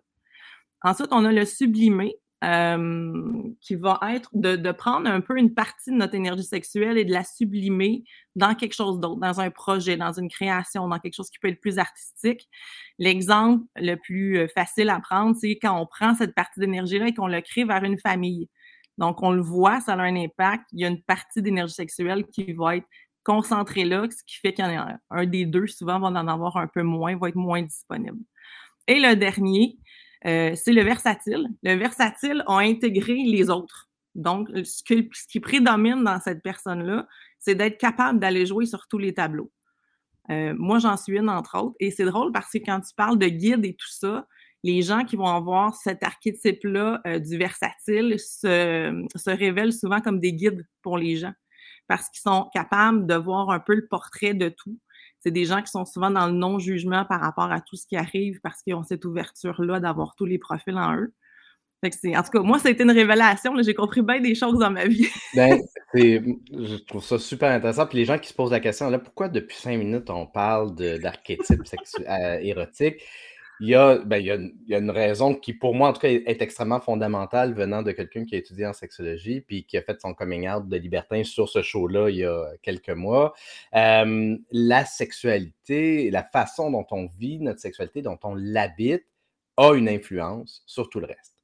[0.83, 5.91] Ensuite, on a le sublimé, euh, qui va être de, prendre un peu une partie
[5.91, 9.97] de notre énergie sexuelle et de la sublimer dans quelque chose d'autre, dans un projet,
[9.97, 12.49] dans une création, dans quelque chose qui peut être plus artistique.
[12.99, 17.14] L'exemple le plus euh, facile à prendre, c'est quand on prend cette partie d'énergie-là et
[17.14, 18.49] qu'on le crée vers une famille.
[18.97, 20.64] Donc, on le voit, ça a un impact.
[20.72, 22.86] Il y a une partie d'énergie sexuelle qui va être
[23.22, 26.28] concentrée là, ce qui fait qu'il y en a un des deux, souvent, va en
[26.28, 28.18] avoir un peu moins, va être moins disponible.
[28.86, 29.78] Et le dernier,
[30.27, 31.49] euh, c'est le versatile.
[31.62, 33.89] Le versatile a intégré les autres.
[34.14, 37.07] Donc, ce, qui prédomine dans cette personne-là,
[37.39, 39.51] c'est d'être capable d'aller jouer sur tous les tableaux.
[40.31, 41.77] Euh, moi, j'en suis une, entre autres.
[41.81, 44.27] Et c'est drôle parce que quand tu parles de guide et tout ça,
[44.62, 50.21] les gens qui vont avoir cet archétype-là euh, du versatile se, se, révèlent souvent comme
[50.21, 51.33] des guides pour les gens
[51.91, 54.79] parce qu'ils sont capables de voir un peu le portrait de tout
[55.21, 57.97] c'est des gens qui sont souvent dans le non-jugement par rapport à tout ce qui
[57.97, 61.12] arrive parce qu'ils ont cette ouverture-là d'avoir tous les profils en eux.
[61.85, 63.55] en tout cas, moi, ça a été une révélation.
[63.62, 65.09] J'ai compris bien des choses dans ma vie.
[65.35, 65.61] ben,
[65.95, 67.87] je trouve ça super intéressant.
[67.87, 70.75] Puis les gens qui se posent la question, là, pourquoi depuis cinq minutes on parle
[70.75, 71.62] d'archétypes
[72.09, 73.03] euh, érotiques?
[73.61, 75.91] Il y, a, ben, il, y a, il y, a, une raison qui, pour moi,
[75.91, 79.65] en tout cas, est extrêmement fondamentale venant de quelqu'un qui a étudié en sexologie puis
[79.65, 82.91] qui a fait son coming out de libertin sur ce show-là il y a quelques
[82.91, 83.35] mois.
[83.75, 89.05] Euh, la sexualité, la façon dont on vit notre sexualité, dont on l'habite,
[89.57, 91.35] a une influence sur tout le reste.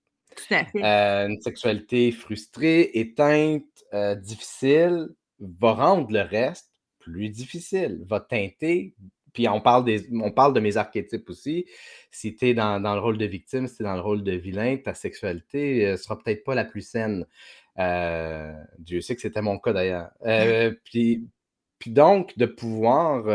[0.76, 3.64] Euh, une sexualité frustrée, éteinte,
[3.94, 5.08] euh, difficile,
[5.40, 8.94] va rendre le reste plus difficile, va teinter.
[9.36, 11.66] Puis on parle, des, on parle de mes archétypes aussi.
[12.10, 14.32] Si tu es dans, le rôle de victime, si tu es dans le rôle de
[14.32, 17.26] vilain, ta sexualité ne euh, sera peut-être pas la plus saine.
[18.78, 20.10] Dieu sait que c'était mon cas d'ailleurs.
[20.84, 21.28] puis,
[21.78, 23.26] puis donc, de pouvoir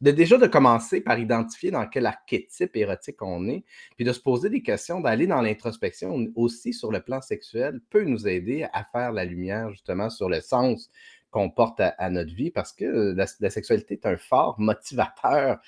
[0.00, 3.64] de, déjà de commencer par identifier dans quel archétype érotique on est,
[3.96, 8.04] puis de se poser des questions, d'aller dans l'introspection aussi sur le plan sexuel, peut
[8.04, 10.90] nous aider à faire la lumière justement sur le sens
[11.34, 15.58] qu'on porte à, notre vie, parce que la, sexualité est un fort motivateur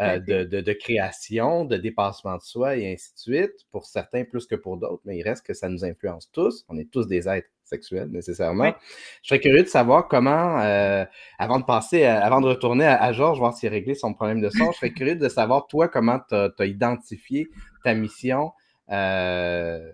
[0.00, 4.46] euh, de, de, création, de dépassement de soi et ainsi de suite, pour certains plus
[4.46, 6.64] que pour d'autres, mais il reste que ça nous influence tous.
[6.68, 8.72] On est tous des êtres sexuel nécessairement.
[9.22, 11.04] Je serais curieux de savoir comment, euh,
[11.40, 14.48] avant de passer, avant de retourner à, Georges, voir s'il a réglé son problème de
[14.48, 17.48] son, je serais curieux de savoir, toi, comment tu as, identifié
[17.82, 18.52] ta mission.
[18.92, 19.90] Euh,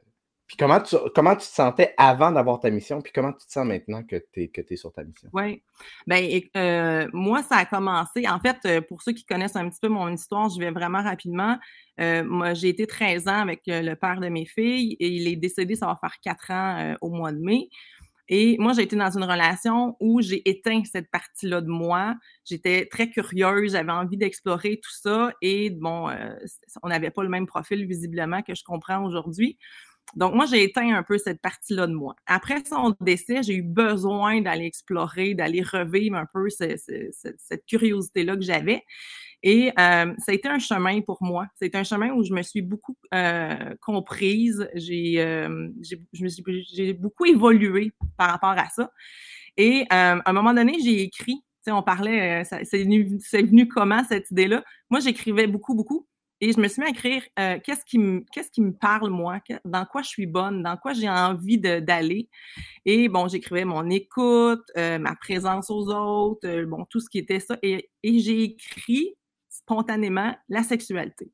[0.58, 3.66] comment tu, comment tu te sentais avant d'avoir ta mission, puis comment tu te sens
[3.66, 5.28] maintenant que tu es, que sur ta mission?
[5.32, 5.62] Oui.
[6.06, 8.26] Bien, euh, moi, ça a commencé.
[8.28, 11.02] En fait, euh, pour ceux qui connaissent un petit peu mon histoire, je vais vraiment
[11.02, 11.58] rapidement.
[12.00, 15.36] Euh, moi, j'ai été 13 ans avec le père de mes filles et il est
[15.36, 17.68] décédé, ça va faire 4 ans au mois de mai.
[18.28, 22.14] Et moi, j'ai été dans une relation où j'ai éteint cette partie-là de moi.
[22.44, 25.32] J'étais très curieuse, j'avais envie d'explorer tout ça.
[25.42, 26.08] Et bon,
[26.82, 29.58] on n'avait pas le même profil visiblement que je comprends aujourd'hui.
[30.14, 32.14] Donc, moi, j'ai éteint un peu cette partie-là de moi.
[32.26, 38.42] Après son décès, j'ai eu besoin d'aller explorer, d'aller revivre un peu cette curiosité-là que
[38.42, 38.82] j'avais.
[39.42, 41.46] Et euh, ça a été un chemin pour moi.
[41.56, 44.68] C'est un chemin où je me suis beaucoup euh, comprise.
[44.74, 45.70] J'ai euh,
[46.98, 48.90] beaucoup évolué par rapport à ça.
[49.56, 51.42] Et à un moment donné, j'ai écrit.
[51.68, 54.64] On parlait, c'est venu, venu comment cette idée-là?
[54.90, 56.06] Moi, j'écrivais beaucoup, beaucoup.
[56.44, 60.02] Et je me suis mis à écrire euh, qu'est-ce qui, me, parle, moi, dans quoi
[60.02, 62.28] je suis bonne, dans quoi j'ai envie d'aller?
[62.84, 67.18] Et bon, j'écrivais mon écoute, euh, ma présence aux autres, euh, bon, tout ce qui
[67.18, 67.56] était ça.
[67.62, 69.14] Et, et j'ai écrit
[69.48, 71.30] spontanément la sexualité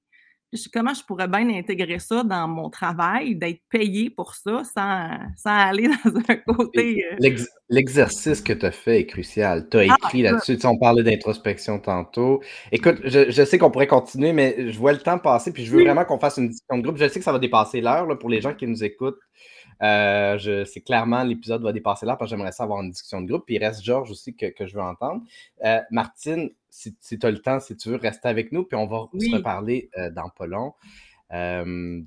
[0.73, 5.51] comment je pourrais bien intégrer ça dans mon travail, d'être payé pour ça sans, sans
[5.51, 7.05] aller dans un côté.
[7.21, 7.37] Euh
[7.71, 9.69] l'exercice que tu as fait est crucial.
[9.69, 10.59] Tu as ah, écrit là-dessus.
[10.65, 12.43] on parlait d'introspection tantôt.
[12.73, 15.83] Écoute, je, sais qu'on pourrait continuer, mais je vois le temps passer, puis je veux
[15.83, 16.97] vraiment qu'on fasse une discussion de groupe.
[16.97, 19.21] Je sais que ça va dépasser l'heure pour les gens qui nous écoutent.
[19.81, 23.29] Euh, c'est clairement l'épisode va dépasser l'heure parce que j'aimerais ça avoir une discussion de
[23.29, 23.45] groupe.
[23.47, 25.23] Puis il reste Georges aussi que, je veux entendre.
[25.65, 28.87] Euh, Martine, si, tu as le temps, si tu veux, rester avec nous, puis on
[28.87, 30.75] va se reparler euh, dans pas long.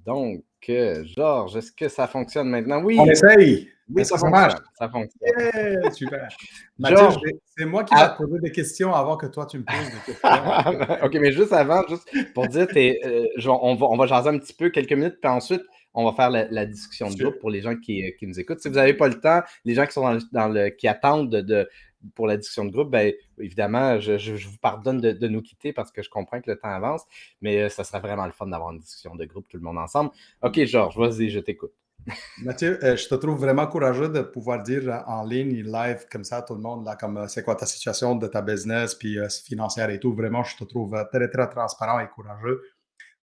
[0.05, 2.82] donc, Georges, est-ce que ça fonctionne maintenant?
[2.84, 2.97] Oui.
[2.99, 3.70] On essaye.
[3.93, 4.53] Oui, ça, marche?
[4.78, 5.91] Ça fonctionne.
[5.93, 6.30] super.
[6.80, 7.07] Mathieu,
[7.57, 9.99] c'est moi qui vais te poser des questions avant que toi tu me poses des
[10.14, 11.05] questions.
[11.05, 12.68] OK, mais juste avant, juste pour dire,
[13.47, 16.30] on, va, on va jaser un petit peu quelques minutes, puis ensuite, on va faire
[16.30, 18.59] la, discussion de groupe pour les gens qui, nous écoutent.
[18.59, 21.70] Si vous n'avez pas le temps, les gens qui sont dans le, qui attendent de,
[22.16, 26.02] pour la discussion de groupe, bien, évidemment, je, vous pardonne de, nous quitter parce que
[26.02, 27.04] je comprends que le temps avance,
[27.41, 29.78] mais euh, ça serait vraiment le fun d'avoir une discussion de groupe, tout le monde
[29.78, 30.12] ensemble.
[30.41, 31.74] OK, Georges, vas-y, je t'écoute.
[32.43, 36.38] Mathieu, euh, je te trouve vraiment courageux de pouvoir dire en ligne, live, comme ça,
[36.38, 39.18] à tout le monde, là, comme euh, c'est quoi ta situation de ta business, puis
[39.45, 40.14] financière et tout.
[40.14, 42.62] Vraiment, je te trouve très, très transparent et courageux.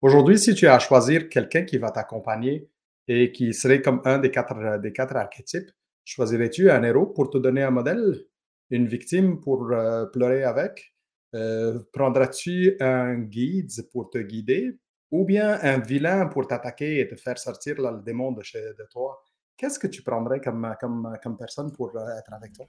[0.02, 2.70] Aujourd'hui, si tu as à choisir quelqu'un qui va t'accompagner
[3.08, 5.72] et qui serait comme un des quatre, euh, des quatre archétypes,
[6.06, 8.26] choisirais-tu un héros pour te donner un modèle,
[8.70, 10.94] une victime pour euh, pleurer avec?
[11.36, 14.78] Euh, prendras-tu un guide pour te guider
[15.12, 18.88] ou bien un vilain pour t'attaquer et te faire sortir le démon de, chez, de
[18.92, 19.22] toi?
[19.58, 22.66] Qu'est-ce que tu prendrais comme, comme, comme personne pour être avec toi?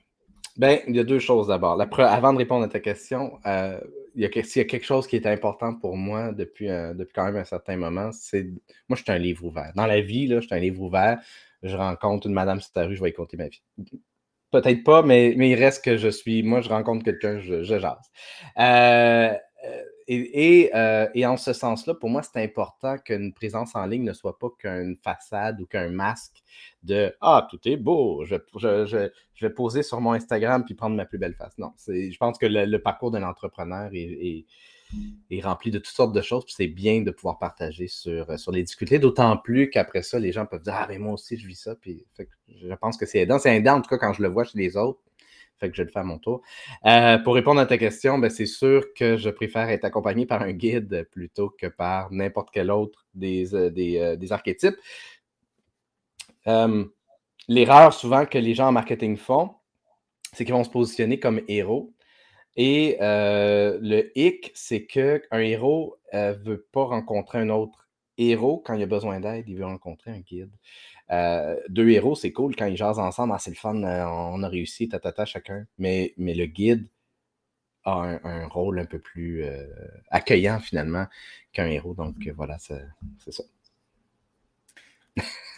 [0.59, 1.81] Bien, il y a deux choses d'abord.
[1.81, 3.79] Avant de répondre à ta question, euh,
[4.17, 6.95] il y a, s'il y a quelque chose qui est important pour moi depuis, euh,
[6.95, 8.43] depuis quand même un certain moment, c'est.
[8.89, 9.73] Moi, je suis un livre ouvert.
[9.77, 11.21] Dans la vie, là, je suis un livre ouvert.
[11.63, 13.63] Je rencontre une madame sur ta rue, je vais y compter ma vie.
[14.51, 16.43] Peut-être pas, mais, mais il reste que je suis.
[16.43, 17.99] Moi, je rencontre quelqu'un, je, je jase.
[18.59, 19.35] Euh,
[20.75, 24.39] euh, et, en ce sens-là, pour moi, c'est important qu'une présence en ligne ne soit
[24.39, 26.43] pas qu'une façade ou qu'un masque
[26.83, 28.37] de Ah, tout est beau, je,
[29.41, 31.59] vais poser sur mon Instagram puis prendre ma plus belle face.
[31.59, 34.47] Non, je pense que le, parcours d'un entrepreneur est
[35.43, 36.45] rempli de toutes sortes de choses.
[36.49, 40.47] C'est bien de pouvoir partager sur, sur les difficultés, d'autant plus qu'après ça, les gens
[40.47, 41.75] peuvent dire Ah, mais moi aussi, je vis ça.
[41.75, 42.07] Puis
[42.49, 43.39] je pense que c'est aidant.
[43.39, 45.01] C'est aidant, en tout cas, quand je le vois chez les autres.
[45.59, 46.43] Fait que je vais le faire à mon tour.
[46.87, 50.43] Euh, pour répondre à ta question, ben, c'est sûr que je préfère être accompagné par
[50.43, 54.77] un guide plutôt que par n'importe quel autre des, euh, euh, des, archétypes.
[57.49, 59.51] L'erreur souvent que les gens en marketing font,
[60.33, 61.93] c'est qu'ils vont se positionner comme héros.
[62.59, 67.89] Et le hic, c'est qu'un héros ne veut pas rencontrer un autre
[68.19, 70.51] héros quand il a besoin d'aide, il veut rencontrer un guide.
[71.11, 74.43] Euh, deux héros, c'est cool quand ils jasent ensemble, ah, c'est le fun, euh, on
[74.43, 75.67] a réussi, tatata, chacun.
[75.79, 76.87] Mais, mais le guide
[77.85, 79.67] a un, rôle un peu plus euh,
[80.11, 81.07] accueillant finalement
[81.53, 81.95] qu'un héros.
[81.95, 83.45] Donc voilà, c'est ça.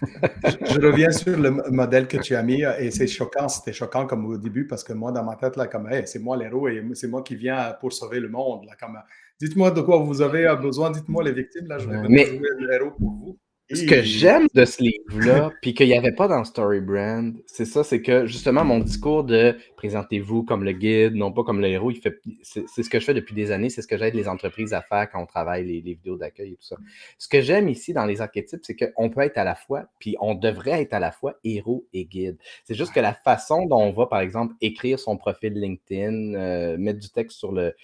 [0.03, 4.25] Je, reviens sur le modèle que tu as mis et c'est choquant, c'était choquant comme
[4.27, 7.09] au début parce que moi dans ma tête là comme c'est moi l'héros et c'est
[7.09, 8.99] moi qui viens pour sauver le monde là comme
[9.41, 12.27] dites-moi de quoi vous avez besoin, dites-moi les victimes là, je vais Mais...
[12.27, 13.39] jouer le héros pour vous.
[13.73, 17.65] Ce que j'aime de ce livre-là, puis qu'il n'y avait pas dans Story Brand, c'est
[17.65, 21.69] ça, c'est que justement mon discours de présentez-vous comme le guide, non pas comme le
[21.69, 24.15] héros, il fait, c'est, ce que je fais depuis des années, c'est ce que j'aide
[24.15, 26.77] les entreprises à faire quand on travaille les, vidéos d'accueil et tout ça.
[27.19, 30.17] Ce que j'aime ici dans les archétypes, c'est qu'on peut être à la fois, puis
[30.21, 32.39] on devrait être à la fois héros et guide.
[32.65, 36.77] C'est juste que la façon dont on va, par exemple, écrire son profil LinkedIn, euh,
[36.77, 37.75] mettre du texte sur le,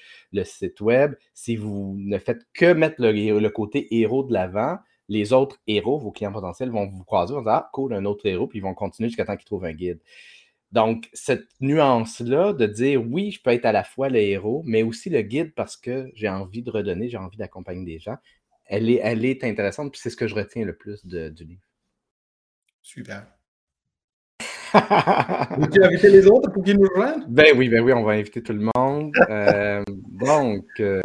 [0.42, 4.78] site web, si vous ne faites que mettre le, le côté héros de l'avant,
[5.08, 8.26] les autres héros, vos clients potentiels, vont vous croiser, vont dire Ah, cool, un autre
[8.26, 10.00] héros, puis ils vont continuer jusqu'à temps qu'ils trouvent un guide.
[10.72, 14.82] Donc, cette nuance-là de dire oui, je peux être à la fois le héros, mais
[14.82, 18.16] aussi le guide parce que j'ai envie de redonner, j'ai envie d'accompagner des gens,
[18.66, 21.62] elle est, elle est intéressante, puis c'est ce que je retiens le plus du livre.
[22.82, 23.26] Super.
[25.58, 27.24] Veux-tu inviter les autres pour qu'ils nous rejoignent?
[27.28, 29.12] Ben oui, ben oui, on va inviter tout le monde.
[29.30, 31.00] Euh, donc, euh,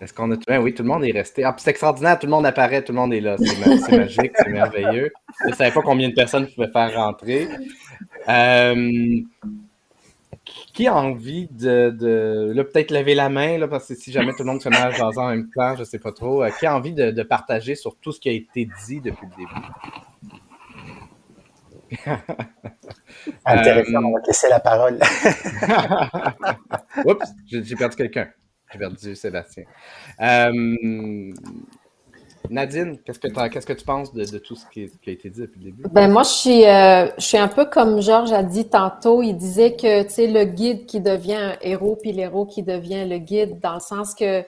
[0.00, 0.36] est-ce qu'on a.
[0.46, 1.44] Ben oui, tout le monde est resté.
[1.44, 3.36] Ah, c'est extraordinaire, tout le monde apparaît, tout le monde est là.
[3.38, 3.58] C'est
[3.96, 5.12] magique, c'est merveilleux.
[5.44, 7.48] Je ne savais pas combien de personnes pouvaient faire rentrer.
[8.28, 9.20] Euh,
[10.72, 11.90] qui a envie de.
[11.90, 14.70] de là, peut-être lever la main, là, parce que si jamais tout le monde se
[14.70, 16.42] met à jaser en même temps, je ne sais pas trop.
[16.42, 19.26] Euh, qui a envie de, de, partager sur tout ce qui a été dit depuis
[19.26, 19.52] le début?
[23.44, 24.94] Intéressant, on va laisser la parole.
[27.04, 28.30] Oups, j'ai perdu quelqu'un.
[28.72, 29.64] J'ai perdu Sébastien.
[30.20, 31.32] Euh,
[32.48, 35.82] Nadine, qu'est-ce que, tu penses de, tout ce qui, a été dit depuis le début?
[35.90, 39.22] Ben moi, je suis, euh, je suis un peu comme Georges a dit tantôt.
[39.22, 43.60] Il disait que le guide qui devient un héros, puis l'héros qui devient le guide,
[43.60, 44.42] dans le sens que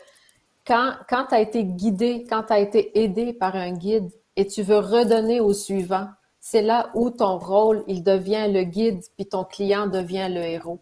[0.67, 4.47] quand, quand tu as été guidé, quand tu as été aidé par un guide et
[4.47, 6.09] tu veux redonner au suivant,
[6.41, 10.81] c'est là où ton rôle, il devient le guide, puis ton client devient le héros.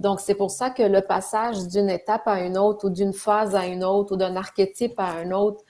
[0.00, 3.54] Donc, c'est pour ça que le passage d'une étape à une autre ou d'une phase
[3.54, 5.62] à une autre ou d'un archétype à un autre,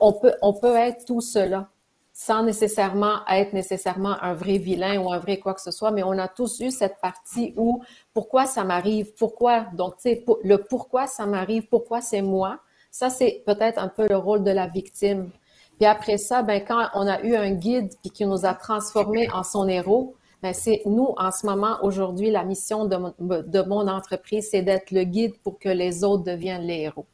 [0.00, 1.68] on peut, on peut être tout cela
[2.12, 6.04] sans nécessairement être nécessairement un vrai vilain ou un vrai quoi que ce soit, mais
[6.04, 10.58] on a tous eu cette partie où pourquoi ça m'arrive, pourquoi, donc tu sais, le
[10.58, 12.60] pourquoi ça m'arrive, pourquoi c'est moi,
[12.92, 15.30] ça c'est peut-être un peu le rôle de la victime.
[15.78, 19.42] Puis après ça, ben quand on a eu un guide qui nous a transformés en
[19.42, 20.14] son héros,
[20.52, 25.34] c'est nous, en ce moment, aujourd'hui, la mission de mon, entreprise, c'est d'être le guide
[25.42, 27.06] pour que les autres deviennent les héros.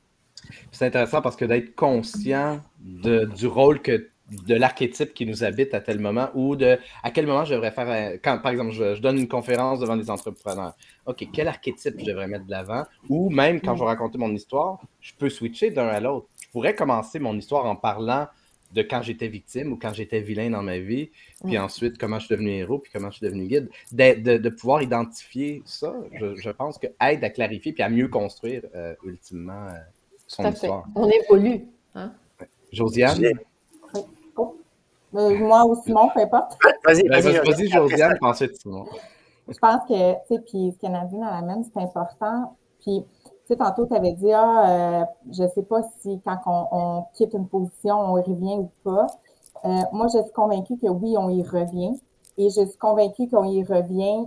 [0.72, 4.09] C'est intéressant parce que d'être conscient du rôle que
[4.47, 7.72] de l'archétype qui nous habite à tel moment ou de à quel moment je devrais
[7.72, 10.74] faire quand par exemple je, donne une conférence devant des entrepreneurs.
[11.07, 12.85] Ok quel archétype je devrais mettre de l'avant?
[13.09, 16.28] Ou même quand je vais raconter mon histoire je peux switcher d'un à l'autre.
[16.41, 18.28] Je pourrais commencer mon histoire en parlant
[18.73, 21.11] de quand j'étais victime ou quand j'étais vilain dans ma vie,
[21.45, 23.68] puis ensuite comment je suis devenu héros, puis comment je suis devenu guide.
[23.93, 28.95] De, pouvoir identifier ça, je, pense que aide à clarifier puis à mieux construire euh,
[29.05, 29.79] ultimement euh,
[30.27, 30.85] son histoire.
[30.95, 31.66] On évolue.
[31.95, 32.12] Hein?
[32.73, 33.33] Josiane?
[34.37, 34.57] Oh.
[35.14, 36.57] Euh, moi ou Simon, peu importe.
[36.85, 38.87] Vas-y, vas-y, vas-y, Josiane, ensuite Simon?
[39.49, 42.57] Je pense que, tu sais, puis ce qu'elle a dit dans la même, c'est important.
[42.81, 43.05] Puis
[43.51, 47.35] sais, tantôt, tu avais dit, ah, euh, je ne sais pas si quand on, quitte
[47.35, 49.07] une position, on y revient ou pas.
[49.65, 51.99] Euh, moi, je suis convaincue que oui, on y revient.
[52.39, 54.27] Et je suis convaincue qu'on y revient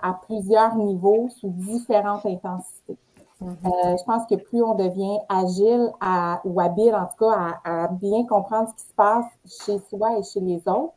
[0.00, 2.96] à plusieurs niveaux, sous différentes intensités.
[3.42, 3.48] Mm-hmm.
[3.66, 7.88] Euh, je pense que plus on devient agile à, ou habile, en tout cas, à,
[7.88, 10.92] bien comprendre ce qui se passe chez soi et chez les autres,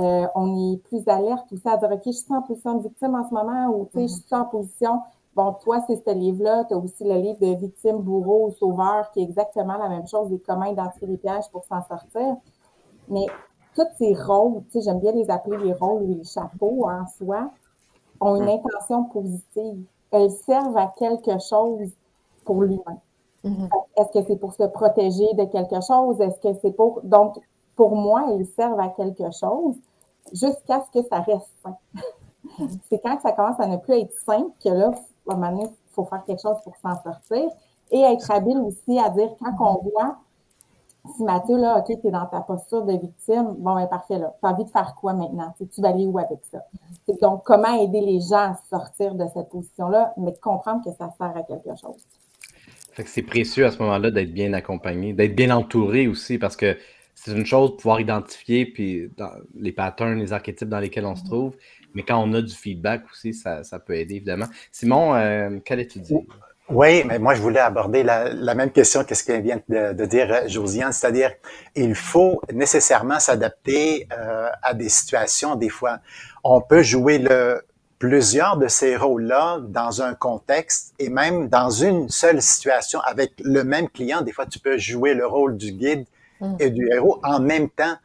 [0.00, 3.28] on est plus alerte aussi à dire, OK, je suis en position de victime en
[3.28, 5.00] ce moment ou, tu sais, je suis en position
[5.38, 6.64] Bon, toi, c'est ce livre-là.
[6.64, 10.08] Tu as aussi le livre de Victime, bourreau ou sauveur, qui est exactement la même
[10.08, 12.34] chose, des comment identifier les pièges pour s'en sortir.
[13.06, 13.24] Mais
[13.76, 17.06] tous ces rôles, tu sais, j'aime bien les appeler les rôles ou les chapeaux en
[17.06, 17.52] soi,
[18.20, 19.84] ont une intention positive.
[20.10, 21.88] Elles servent à quelque chose
[22.44, 22.98] pour l'humain.
[23.96, 26.20] Est-ce que c'est pour se protéger de quelque chose?
[26.20, 27.00] Est-ce que c'est pour.
[27.04, 27.36] Donc,
[27.76, 29.76] pour moi, ils servent à quelque chose
[30.32, 31.76] jusqu'à ce que ça reste sain.
[31.94, 32.78] Mm-hmm.
[32.90, 34.90] c'est quand ça commence à ne plus être sain que là,
[35.32, 37.48] à un moment donné, il faut faire quelque chose pour s'en sortir
[37.90, 40.18] et être habile aussi à dire quand on voit
[41.16, 44.34] si Mathieu, là, OK, tu es dans ta posture de victime, bon, ben parfait, là.
[44.40, 45.54] Tu as envie de faire quoi maintenant?
[45.58, 46.58] Tu vas aller où avec ça?
[47.20, 51.36] Donc, comment aider les gens à sortir de cette position-là, mais comprendre que ça sert
[51.36, 52.02] à quelque chose.
[52.92, 56.56] Fait que c'est précieux à ce moment-là d'être bien accompagné, d'être bien entouré aussi, parce
[56.56, 56.76] que
[57.14, 61.16] c'est une chose de pouvoir identifier puis dans les patterns, les archétypes dans lesquels on
[61.16, 61.26] se mm-hmm.
[61.26, 61.56] trouve,
[61.94, 64.46] mais quand on a du feedback aussi, ça, peut aider évidemment.
[64.72, 66.20] Simon, euh, qu'allais-tu dire?
[66.70, 70.30] Oui, mais moi, je voulais aborder la, même question que ce qu'elle vient de, dire
[70.30, 71.32] euh, Josiane, c'est-à-dire
[71.74, 75.54] il faut nécessairement s'adapter euh, à des situations.
[75.54, 76.00] Des fois,
[76.44, 77.62] on peut jouer le,
[77.98, 83.64] plusieurs de ces rôles-là dans un contexte et même dans une seule situation avec le
[83.64, 84.20] même client.
[84.20, 86.04] Des fois, tu peux jouer le rôle du guide
[86.40, 86.56] mm.
[86.60, 87.96] et du héros en même temps,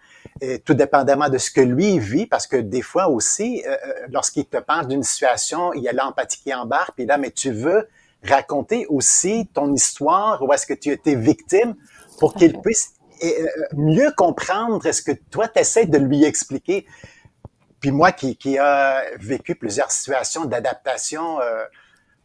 [0.42, 3.76] et tout dépendamment de ce que lui vit, parce que des fois aussi, euh,
[4.12, 7.52] lorsqu'il te parle d'une situation, il y a l'empathie qui embarque, puis là, mais tu
[7.52, 7.88] veux
[8.24, 11.76] raconter aussi ton histoire, où est-ce que tu étais victime,
[12.20, 16.86] pour qu'il puisse euh, mieux comprendre ce que toi, tu essaies de lui expliquer.
[17.80, 21.64] Puis moi, qui, qui a vécu plusieurs situations d'adaptation, euh,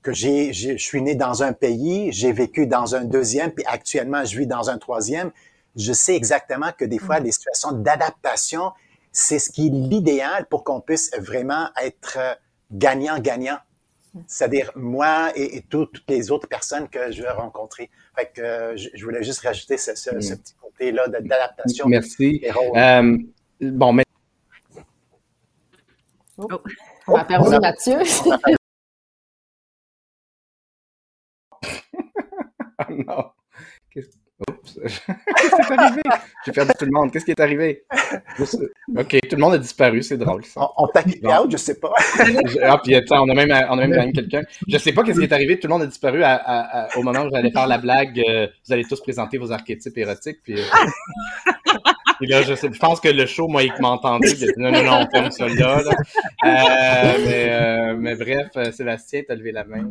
[0.02, 4.24] que j'ai, je suis né dans un pays, j'ai vécu dans un deuxième, puis actuellement,
[4.24, 5.32] je vis dans un troisième,
[5.78, 7.24] je sais exactement que des fois, mm.
[7.24, 8.72] les situations d'adaptation,
[9.12, 12.18] c'est ce qui est l'idéal pour qu'on puisse vraiment être
[12.70, 13.58] gagnant-gagnant
[14.26, 17.90] c'est-à-dire moi et, toutes les autres personnes que je vais rencontrer.
[18.16, 21.86] Fait que euh, je, voulais juste rajouter ce, petit côté-là d'adaptation.
[21.86, 22.42] Merci.
[22.76, 23.16] Euh,
[23.60, 24.04] bon, mais...
[26.36, 26.48] Oh.
[27.08, 27.98] On a perdu Mathieu.
[28.26, 28.36] oh
[32.90, 33.30] non.
[34.46, 36.02] Oups, qu'est-ce qui est arrivé?
[36.46, 37.10] J'ai perdu tout le monde.
[37.10, 37.82] Qu'est-ce qui est arrivé?
[38.96, 40.44] Ok, tout le monde a disparu, c'est drôle.
[40.44, 40.68] Ça.
[40.76, 41.92] On, t'a quitté out, je sais pas.
[42.62, 44.42] ah, puis attends, on a même, on a même quelqu'un.
[44.68, 46.22] Je sais pas qu'est-ce qui est arrivé, tout le monde a disparu
[46.96, 48.22] au moment où j'allais faire la blague.
[48.28, 50.60] Euh, vous allez tous présenter vos archétypes érotiques, puis.
[50.60, 50.64] Euh,
[52.20, 54.28] là, je, sais, je pense que le show, moi, il m'a entendu.
[54.28, 55.82] Il a dit non, non, non, on ferme ça là.
[56.44, 59.90] Euh, mais, mais, bref, Sébastien, t'as levé la main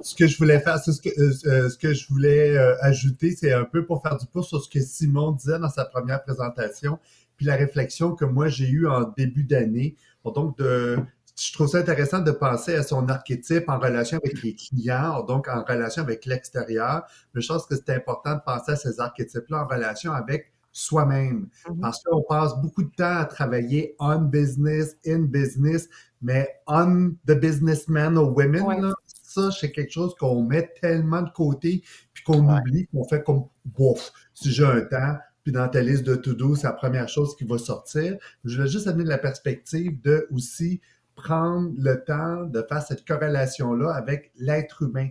[0.00, 3.34] ce que je voulais faire, ce que, euh, euh, ce que je voulais euh, ajouter,
[3.36, 6.22] c'est un peu pour faire du pouce sur ce que Simon disait dans sa première
[6.22, 6.98] présentation,
[7.36, 9.96] puis la réflexion que moi j'ai eue en début d'année.
[10.24, 10.98] Donc, de,
[11.38, 15.48] je trouve ça intéressant de penser à son archétype en relation avec les clients, donc
[15.48, 17.04] en relation avec l'extérieur.
[17.34, 21.48] Mais je pense que c'est important de penser à ces archétypes-là en relation avec soi-même.
[21.66, 21.80] Mm-hmm.
[21.80, 25.88] Parce qu'on passe beaucoup de temps à travailler on business, in business,
[26.22, 28.92] mais on the businessman or women,
[29.34, 31.82] ça, c'est quelque chose qu'on met tellement de côté,
[32.12, 36.04] puis qu'on oublie, qu'on fait comme, bouf, si j'ai un temps, puis dans ta liste
[36.04, 38.16] de to-do, c'est la première chose qui va sortir.
[38.44, 40.80] Je voulais juste amener la perspective de aussi
[41.16, 45.10] prendre le temps de faire cette corrélation-là avec l'être humain,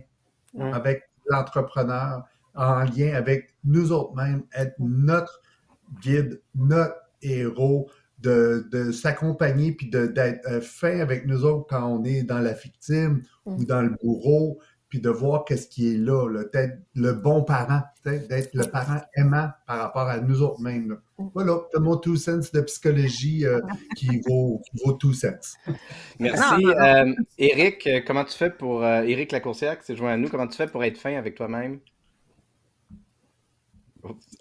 [0.58, 5.40] avec l'entrepreneur, en lien avec nous autres mêmes, être notre
[6.02, 7.90] guide, notre héros,
[8.24, 13.22] de, s'accompagner puis d'être euh, fin avec nous autres quand on est dans la victime
[13.44, 13.64] ou mm.
[13.64, 14.58] dans le bourreau,
[14.88, 19.48] puis de voir qu'est-ce qui est là, d'être le bon parent, d'être le parent aimant
[19.66, 20.98] par rapport à nous autres mêmes.
[21.18, 21.28] Mm.
[21.34, 23.60] Voilà, c'est mon two sens de psychologie euh,
[23.96, 25.56] qui, vaut, qui vaut two sens.
[26.18, 26.66] Merci.
[26.66, 28.84] Euh, Eric, comment tu fais pour.
[28.84, 31.80] Eric Lacourcière, qui s'est joint à nous, comment tu fais pour être fin avec toi-même?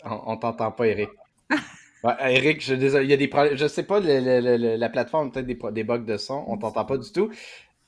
[0.04, 1.10] On, ne t'entend pas, Eric.
[2.04, 3.56] Eric, je, il y a des problèmes.
[3.56, 6.44] Je sais pas, la plateforme peut-être des, des, bugs de son.
[6.48, 7.32] On t'entend pas du tout.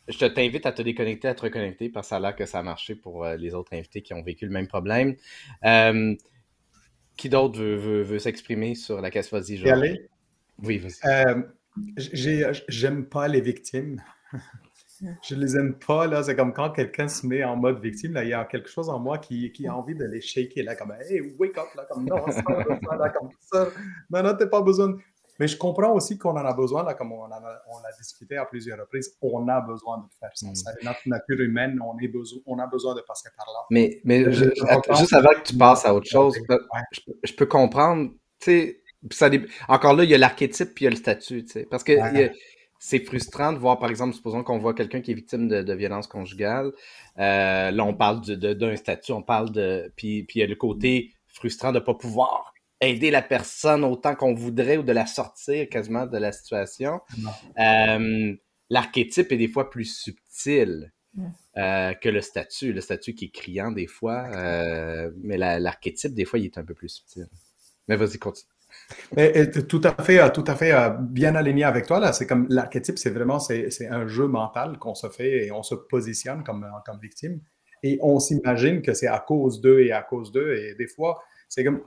[0.08, 2.60] Je t'invite à te déconnecter, à te reconnecter, parce que ça a l'air que ça
[2.60, 5.16] a marché pour euh, les autres invités qui ont vécu le même problème.
[5.66, 6.16] Euh,
[7.18, 9.62] qui d'autre veut, s'exprimer sur la casse Vas-y,
[10.62, 10.94] Oui, vas-y.
[11.06, 11.42] Euh,
[12.68, 14.02] j'aime pas les victimes.
[15.24, 16.24] Je les aime pas, là.
[16.24, 18.90] C'est comme quand quelqu'un se met en mode victime, là, il y a quelque chose
[18.90, 21.86] en moi qui, qui a envie de les shaker, là, comme, hey, wake up, là,
[21.90, 22.42] comme, non, ça,
[22.98, 23.68] là, comme ça.
[24.10, 24.96] Non, non, t'as pas besoin.
[25.38, 28.38] Mais je comprends aussi qu'on en a besoin, là, comme on, a, on a discuté
[28.38, 30.48] à plusieurs reprises, on a besoin de faire ça.
[30.54, 33.60] C'est notre nature humaine, on, est besoin, on a besoin de passer par là.
[33.70, 36.38] Mais, mais juste avant que tu passes à autre chose,
[37.24, 38.82] je, peux comprendre, tu
[39.12, 41.68] sais, encore là, il y a l'archétype puis il y a le statut, tu sais,
[41.70, 41.92] parce que
[42.80, 45.74] c'est frustrant de voir, par exemple, supposons qu'on voit quelqu'un qui est victime de, de
[45.74, 46.72] violence conjugale.
[47.18, 49.92] Euh, là, on parle d'un statut, on parle de.
[49.96, 53.84] Puis, puis il y a le côté frustrant de ne pas pouvoir aider la personne
[53.84, 57.02] autant qu'on voudrait ou de la sortir quasiment de la situation.
[57.60, 58.36] Euh,
[58.70, 60.92] l'archétype est des fois plus subtil.
[61.58, 62.74] euh, que le statut.
[62.74, 66.66] Le statut qui est criant des fois, euh, mais l'archétype, des fois, il est un
[66.66, 67.28] peu plus subtil.
[67.88, 68.50] Mais vas-y, continue.
[69.16, 72.00] Mais, tout à fait, tout à fait bien aligné avec toi.
[72.00, 72.14] là.
[72.14, 75.76] C'est comme l'archétype, c'est vraiment c'est un jeu mental qu'on se fait et on se
[75.76, 77.40] positionne comme, comme victime.
[77.84, 80.56] Et on s'imagine que c'est à cause d'eux et à cause d'eux.
[80.56, 81.82] Et des fois, c'est comme,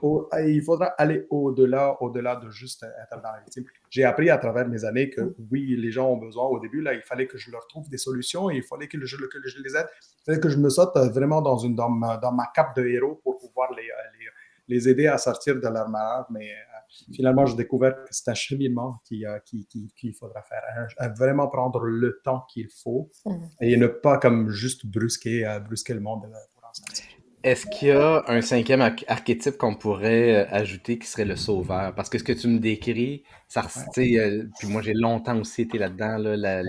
[0.47, 3.65] il faudra aller au-delà, au-delà de juste être dans la victime.
[3.89, 6.93] J'ai appris à travers mes années que oui, les gens ont besoin au début, là,
[6.93, 9.61] il fallait que je leur trouve des solutions et il fallait que je, que je
[9.61, 9.87] les aide.
[10.21, 12.85] Il fallait que je me saute vraiment dans, une, dans, ma, dans ma cape de
[12.87, 16.25] héros pour pouvoir les, les, les aider à sortir de leur malheur.
[16.31, 16.68] Mais euh,
[17.13, 20.87] finalement, j'ai découvert que c'est un cheminement qu'il qui, qui, qui, faudra faire.
[21.17, 23.35] vraiment prendre le temps qu'il faut mmh.
[23.61, 26.21] et ne pas comme juste brusquer, euh, brusquer le monde
[26.53, 27.05] pour sortir.
[27.41, 31.95] Est-ce qu'il y a un cinquième archétype qu'on pourrait euh, ajouter qui serait le sauveur?
[31.95, 33.61] Parce que ce que tu me décris, ça,
[33.97, 36.61] euh, puis moi j'ai longtemps aussi été là-dedans, là,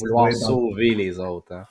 [0.00, 1.52] vouloir sauver les autres.
[1.52, 1.62] Hein.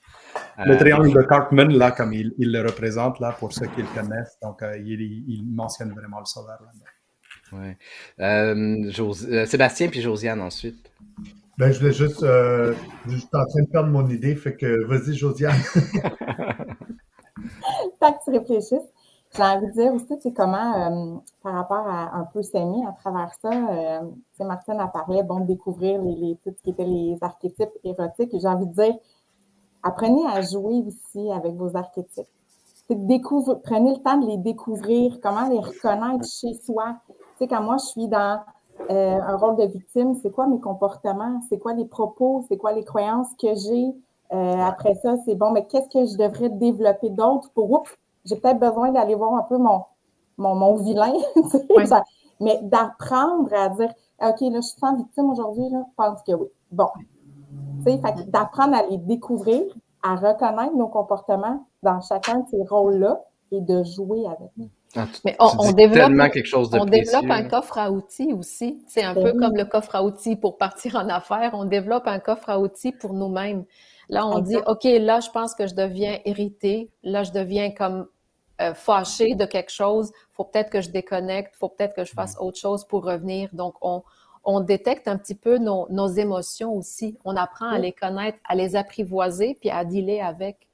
[0.66, 3.88] Le euh, triangle de Cartman, là, comme il, le représente, là, pour ceux qui le
[3.94, 6.70] connaissent, donc il, mentionne vraiment le sauveur là
[7.56, 7.78] Ouais.
[9.46, 10.90] Sébastien puis Josiane ensuite.
[11.58, 12.22] Ben, je voulais juste.
[12.22, 12.76] je
[13.08, 15.56] suis en train de perdre mon idée, fait que vas-y, Josiane.
[18.00, 18.90] Tant que tu réfléchisses.
[19.36, 22.94] J'ai envie de dire aussi, c'est comment, euh, par rapport à un peu s'aimer à
[22.94, 26.86] travers ça, euh, Martine a parlé, bon, de découvrir les, les, tout ce qui était
[26.86, 28.30] les archétypes érotiques.
[28.34, 28.96] J'ai envie de dire,
[29.84, 32.28] apprenez à jouer aussi avec vos archétypes.
[32.90, 36.96] Découvre, prenez le temps de les découvrir, comment les reconnaître chez soi.
[37.38, 38.40] Tu sais, quand moi, je suis dans
[38.90, 42.72] euh, un rôle de victime, c'est quoi mes comportements, c'est quoi les propos, c'est quoi
[42.72, 43.94] les croyances que j'ai,
[44.34, 48.36] euh, après ça, c'est bon, mais qu'est-ce que je devrais développer d'autre pour, oups, j'ai
[48.36, 49.84] peut-être besoin d'aller voir un peu mon,
[50.38, 51.14] mon, mon vilain,
[52.40, 56.48] mais d'apprendre à dire, OK, là, je suis sans victime aujourd'hui, je pense que oui.
[56.72, 56.88] Bon.
[58.28, 59.62] D'apprendre à les découvrir,
[60.02, 63.22] à reconnaître nos comportements dans chacun de ces rôles-là
[63.52, 64.50] et de jouer avec
[65.24, 68.84] mais on, développe, quelque chose de on développe un coffre à outils aussi.
[68.88, 71.52] C'est un ben peu comme le coffre à outils pour partir en affaires.
[71.54, 73.66] On développe un coffre à outils pour nous-mêmes.
[74.10, 76.92] Là, on dit, OK, là, je pense que je deviens irritée.
[77.04, 78.08] Là, je deviens comme
[78.62, 80.12] euh, fâchée de quelque chose.
[80.32, 81.56] faut peut-être que je déconnecte.
[81.56, 83.50] faut peut-être que je fasse autre chose pour revenir.
[83.54, 84.04] Donc, on,
[84.44, 87.18] on détecte un petit peu nos, nos émotions aussi.
[87.26, 90.68] On apprend à les connaître, à les apprivoiser, puis à dealer avec.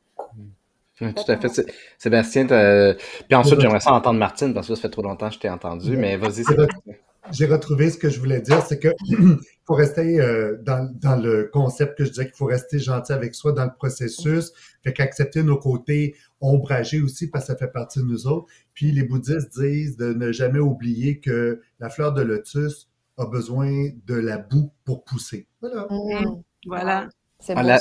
[1.15, 1.65] Tout à fait.
[1.97, 5.39] Sébastien, puis ensuite, j'aimerais ça entendre Martine, parce que ça fait trop longtemps que je
[5.39, 6.93] t'ai entendu, mais vas-y, Sébastien
[7.31, 8.89] j'ai retrouvé ce que je voulais dire, c'est que
[9.65, 13.35] faut rester euh, dans, dans, le concept que je disais qu'il faut rester gentil avec
[13.35, 14.51] soi dans le processus,
[14.83, 18.47] fait qu'accepter nos côtés ombragés aussi parce que ça fait partie de nous autres.
[18.73, 23.89] Puis les bouddhistes disent de ne jamais oublier que la fleur de lotus a besoin
[24.07, 25.47] de la boue pour pousser.
[25.61, 25.87] Voilà.
[25.89, 26.41] Mmh.
[26.65, 27.09] Voilà.
[27.49, 27.77] Ah,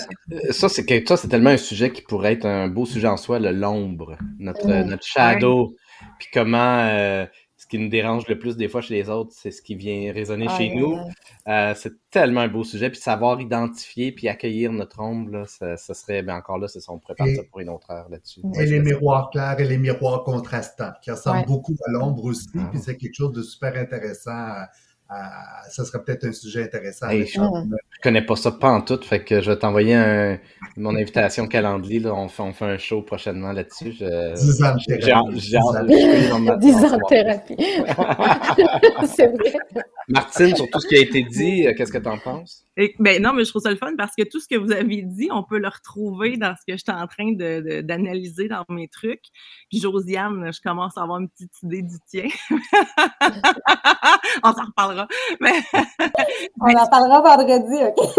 [0.50, 3.38] ça, c'est ça, c'est tellement un sujet qui pourrait être un beau sujet en soi,
[3.38, 4.88] l'ombre, notre, mmh.
[4.88, 5.74] notre shadow.
[6.18, 7.26] Puis comment euh,
[7.70, 10.48] qui nous dérange le plus des fois chez les autres, c'est ce qui vient résonner
[10.58, 10.98] chez nous.
[11.46, 12.90] Euh, c'est tellement un beau sujet.
[12.90, 16.98] Puis savoir identifier puis accueillir notre ombre, ça, serait, bien encore là, c'est ça, on
[16.98, 18.40] pourrait partir pour une autre heure là-dessus.
[18.58, 22.48] Et les miroirs clairs et les miroirs contrastants, qui ressemblent beaucoup à l'ombre aussi.
[22.58, 22.68] Ah.
[22.72, 24.64] Puis c'est quelque chose de super intéressant
[25.68, 27.10] ça serait peut-être un sujet intéressant.
[27.10, 30.38] je, ne connais pas ça pas en tout, fait que je vais t'envoyer
[30.76, 32.06] mon invitation calendrier.
[32.06, 33.92] on, fait, on fait un show prochainement là-dessus.
[33.92, 34.02] 10
[34.62, 35.34] ans de thérapie.
[35.34, 37.56] 10 ans de thérapie.
[39.14, 39.54] C'est vrai.
[40.10, 42.66] Martine, sur tout ce qui a été dit, euh, qu'est-ce que tu en penses?
[42.98, 45.02] ben non, mais je trouve ça le fun parce que tout ce que vous avez
[45.02, 47.32] dit, on peut le retrouver dans ce que j'étais en train
[47.82, 49.24] d'analyser dans mes trucs.
[49.68, 52.28] Puis Josiane, je commence à avoir une petite idée du tien.
[54.42, 55.06] on s'en reparlera.
[56.60, 57.96] on en parlera vendredi, OK?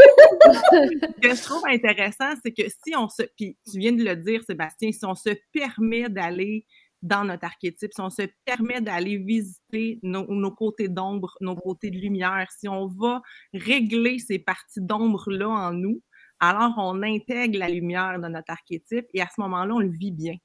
[0.44, 3.24] ce que je trouve intéressant, c'est que si on se.
[3.36, 6.66] Puis tu viens de le dire, Sébastien, si on se permet d'aller
[7.02, 11.98] dans notre archétype, si on se permet d'aller visiter nos, côtés d'ombre, nos côtés de
[11.98, 13.22] lumière, si on va
[13.54, 16.02] régler ces parties d'ombre-là en nous,
[16.40, 20.12] alors on intègre la lumière dans notre archétype et à ce moment-là, on le vit
[20.12, 20.36] bien.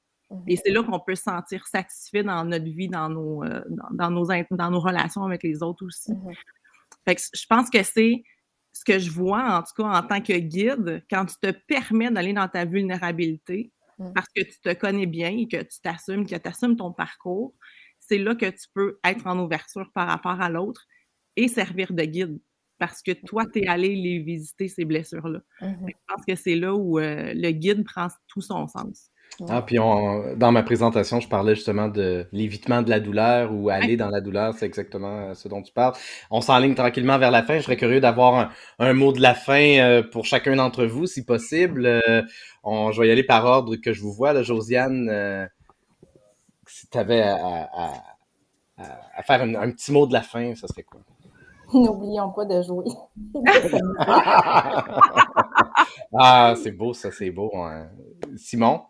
[0.47, 0.61] Et mhm.
[0.65, 4.27] c'est là qu'on peut se sentir satisfait dans notre vie, dans nos, euh, dans, nos,
[4.51, 6.13] dans nos relations avec les autres aussi.
[6.13, 6.35] Mhm.
[7.07, 8.25] Fait que je pense que c'est
[8.73, 12.11] ce que je vois, en tout cas en tant que guide, quand tu te permets
[12.11, 14.13] d'aller dans ta vulnérabilité, Mmh.
[14.15, 17.55] parce que tu te connais bien et que tu t'assumes, que tu assumes ton parcours,
[17.99, 20.85] c'est là que tu peux être en ouverture par rapport à l'autre
[21.37, 22.39] et servir de guide
[22.79, 25.41] parce que toi, tu es allé les visiter, ces blessures-là.
[25.63, 29.11] Mmh je pense que c'est là où euh, le guide prend tout son sens.
[29.49, 33.97] Ah, puis dans ma présentation, je parlais justement de l'évitement de la douleur ou aller
[33.97, 35.95] dans la douleur, c'est exactement euh, ce dont tu parles.
[36.31, 37.59] On s'enligne tranquillement vers la fin.
[37.59, 41.25] Je serais curieux d'avoir un, mot de la fin euh, pour chacun d'entre vous, si
[41.25, 41.85] possible.
[41.85, 42.23] Euh,
[42.65, 44.33] on, je vais y aller par ordre que je vous vois.
[44.33, 45.49] Là, Josiane,
[46.67, 47.69] si tu avais à,
[49.23, 51.01] faire un, petit mot de la fin, ça serait quoi?
[51.75, 52.87] N'oublions pas de jouer.
[56.19, 57.51] ah, c'est beau, ça, c'est beau.
[57.55, 57.89] Hein.
[58.37, 58.81] Simon?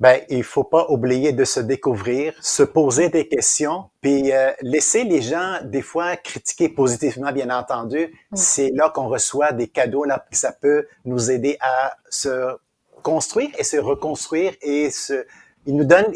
[0.00, 5.04] Ben il faut pas oublier de se découvrir, se poser des questions, puis euh, laisser
[5.04, 8.12] les gens des fois critiquer positivement, bien entendu.
[8.32, 12.56] C'est là qu'on reçoit des cadeaux là, puis ça peut nous aider à se
[13.02, 15.26] construire et se reconstruire et se,
[15.66, 16.06] il nous donne,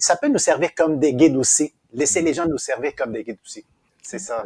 [0.00, 1.74] ça peut nous servir comme des guides aussi.
[1.92, 3.64] Laisser les gens nous servir comme des guides aussi.
[4.02, 4.44] C'est ça.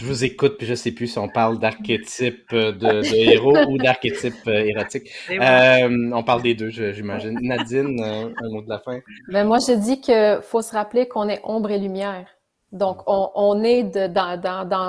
[0.00, 3.76] Je vous écoute, puis je sais plus si on parle d'archétype euh, de, héros ou
[3.76, 5.10] d'archétype euh, érotique.
[5.30, 7.38] Euh, on parle des deux, j'imagine.
[7.42, 9.00] Nadine, un mot de la fin.
[9.28, 12.26] Ben moi, je dis qu'il faut se rappeler qu'on est ombre et lumière.
[12.72, 14.40] Donc, on, est dans,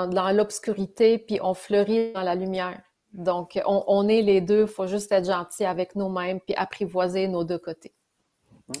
[0.08, 2.80] dans, l'obscurité, puis on fleurit dans la lumière.
[3.12, 4.62] Donc, on, on est les deux.
[4.62, 7.92] Il faut juste être gentil avec nous-mêmes, puis apprivoiser nos deux côtés.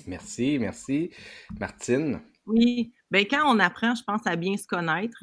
[0.06, 1.10] Merci, merci.
[1.60, 2.22] Martine?
[2.46, 5.16] Oui, ben quand on apprend, je pense, à bien se connaître,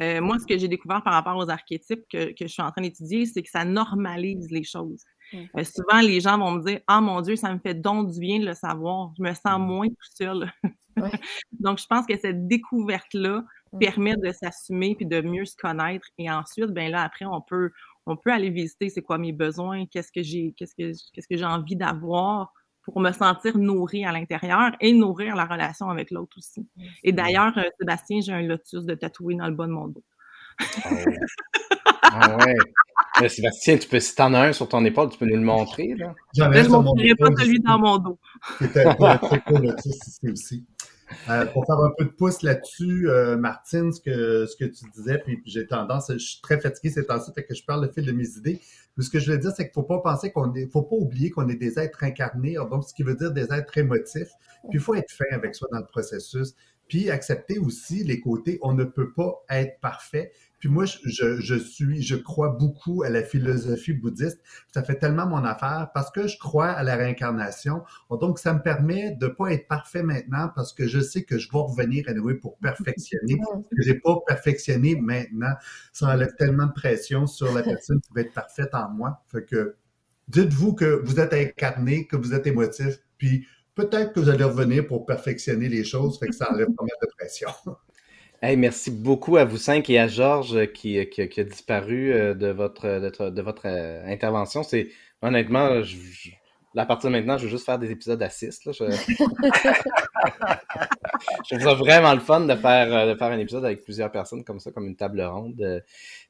[0.00, 2.82] euh, moi, ce que j'ai découvert par rapport aux archétypes que, je suis en train
[2.82, 5.04] d'étudier, c'est que ça normalise les choses.
[5.34, 8.20] Euh, souvent, les gens vont me dire Ah mon Dieu, ça me fait donc du
[8.20, 9.12] bien de le savoir.
[9.16, 10.52] Je me sens moins tout seul.
[11.52, 13.44] donc, je pense que cette découverte-là
[13.80, 16.06] permet de s'assumer puis de mieux se connaître.
[16.18, 17.70] Et ensuite, ben là, après, on peut,
[18.06, 21.36] on peut aller visiter c'est quoi mes besoins, qu'est-ce que j'ai, qu'est-ce que, qu'est-ce que
[21.36, 22.52] j'ai envie d'avoir
[22.84, 26.66] pour me sentir nourrie à l'intérieur et nourrir la relation avec l'autre aussi.
[27.02, 30.04] Et d'ailleurs, euh, Sébastien, j'ai un lotus de tatouer dans le bas de mon dos.
[30.82, 31.18] ah ouais.
[32.02, 33.28] ah ouais.
[33.28, 35.94] Sébastien, tu peux, si t'en as un sur ton épaule, tu peux nous le montrer.
[35.94, 36.14] Là.
[36.36, 38.18] je ne montrerai pas celui dans mon dos.
[38.58, 40.64] C'était un très cool lotus ici aussi.
[41.28, 44.84] Euh, pour faire un peu de pouce là-dessus, euh, Martine, ce que, ce que tu
[44.94, 47.90] disais, puis, j'ai tendance, je suis très fatigué ces temps-ci, fait que je parle le
[47.90, 48.60] fil de mes idées.
[48.96, 50.96] Mais ce que je veux dire, c'est qu'il faut pas penser qu'on est, faut pas
[50.96, 54.30] oublier qu'on est des êtres incarnés, donc ce qui veut dire des êtres émotifs.
[54.70, 56.54] Puis il faut être fin avec soi dans le processus.
[56.88, 60.32] Puis accepter aussi les côtés, on ne peut pas être parfait.
[60.64, 64.40] Puis moi, je, je, suis, je crois beaucoup à la philosophie bouddhiste.
[64.72, 67.82] Ça fait tellement mon affaire parce que je crois à la réincarnation.
[68.10, 71.52] Donc, ça me permet de pas être parfait maintenant parce que je sais que je
[71.52, 73.36] vais revenir à nouveau pour perfectionner.
[73.76, 75.52] Je j'ai pas perfectionné maintenant.
[75.92, 79.22] Ça enlève tellement de pression sur la personne qui va être parfaite en moi.
[79.30, 79.76] Fait que
[80.28, 84.86] dites-vous que vous êtes incarné, que vous êtes émotif, puis peut-être que vous allez revenir
[84.86, 86.18] pour perfectionner les choses.
[86.18, 87.50] Fait que ça enlève pas mal de pression.
[88.42, 93.30] merci beaucoup à vous cinq et à Georges qui, qui, a disparu euh, de votre,
[93.30, 94.62] de, votre euh, intervention.
[94.62, 94.88] C'est
[95.22, 95.80] honnêtement,
[96.76, 98.60] à partir de maintenant, je veux juste faire des épisodes à six.
[98.66, 98.72] je...
[101.50, 104.44] je trouve vraiment le fun de faire, euh, de faire un épisode avec plusieurs personnes
[104.44, 105.82] comme ça, comme une table ronde.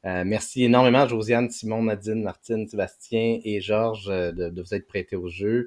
[0.04, 5.16] merci énormément à Josiane, Simon, Nadine, Martine, Sébastien et Georges de, de vous être prêtés
[5.16, 5.66] au jeu.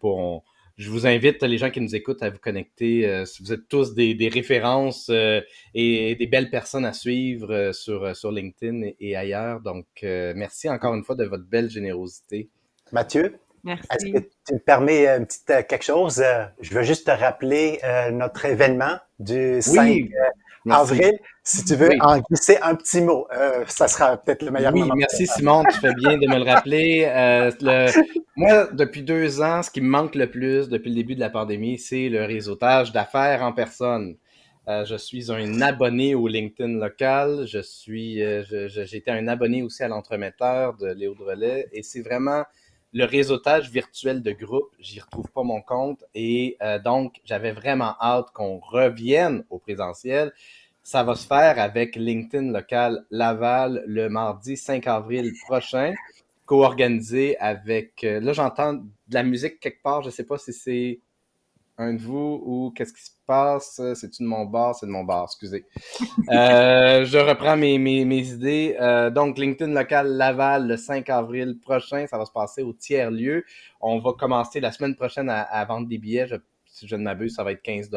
[0.00, 0.44] pour
[0.76, 3.08] je vous invite, les gens qui nous écoutent, à vous connecter.
[3.08, 5.40] Euh, vous êtes tous des, références euh,
[5.72, 9.60] et des belles personnes à suivre euh, sur, sur LinkedIn et, ailleurs.
[9.60, 12.50] Donc, merci encore une fois de votre belle générosité.
[12.92, 13.38] Mathieu?
[13.66, 16.22] Est-ce que tu me permets une petite, quelque chose?
[16.60, 17.78] je veux juste te rappeler
[18.12, 20.10] notre événement du 5
[20.70, 21.12] avril.
[21.42, 24.80] Si tu veux en glisser un petit mot, euh, ça sera peut-être le meilleur oui,
[24.80, 24.94] moment.
[24.96, 27.04] Merci Simon, tu fais bien de me le rappeler.
[27.06, 27.50] Euh,
[28.36, 31.30] moi, depuis deux ans, ce qui me manque le plus depuis le début de la
[31.30, 34.16] pandémie, c'est le réseautage d'affaires en personne.
[34.68, 37.44] Euh, je suis un abonné au LinkedIn local.
[37.46, 42.44] Je suis, été un abonné aussi à l'entremetteur de Léo Drolet et c'est vraiment
[42.94, 44.70] le réseautage virtuel de groupe.
[44.78, 50.32] J'y retrouve pas mon compte et donc j'avais vraiment hâte qu'on revienne au présentiel.
[50.84, 55.94] Ça va se faire avec LinkedIn local Laval le mardi 5 avril prochain,
[56.44, 58.04] co-organisé avec.
[58.04, 60.02] Euh, là, j'entends de la musique quelque part.
[60.02, 61.00] Je ne sais pas si c'est
[61.78, 63.80] un de vous ou qu'est-ce qui se passe.
[63.94, 64.74] C'est-tu de mon bar?
[64.74, 65.66] C'est de mon bar, excusez.
[66.30, 68.76] Euh, je reprends mes, idées.
[68.80, 72.06] Euh, donc, LinkedIn local Laval le 5 avril prochain.
[72.06, 73.44] Ça va se passer au tiers-lieu.
[73.80, 76.28] On va commencer la semaine prochaine à, vendre des billets.
[76.66, 77.90] si je ne m'abuse, ça va être 15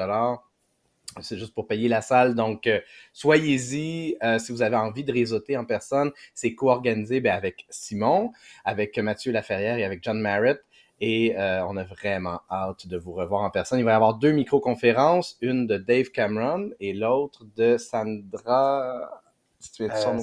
[1.21, 2.35] c'est juste pour payer la salle.
[2.35, 2.79] Donc, euh,
[3.13, 4.17] soyez-y.
[4.23, 8.31] Euh, si vous avez envie de réseauter en personne, c'est co-organisé ben, avec Simon,
[8.65, 10.59] avec Mathieu Laferrière et avec John Merritt.
[10.99, 13.80] Et euh, on a vraiment hâte de vous revoir en personne.
[13.80, 19.22] Il va y avoir deux micro-conférences, une de Dave Cameron et l'autre de Sandra.
[19.60, 20.19] Si tu son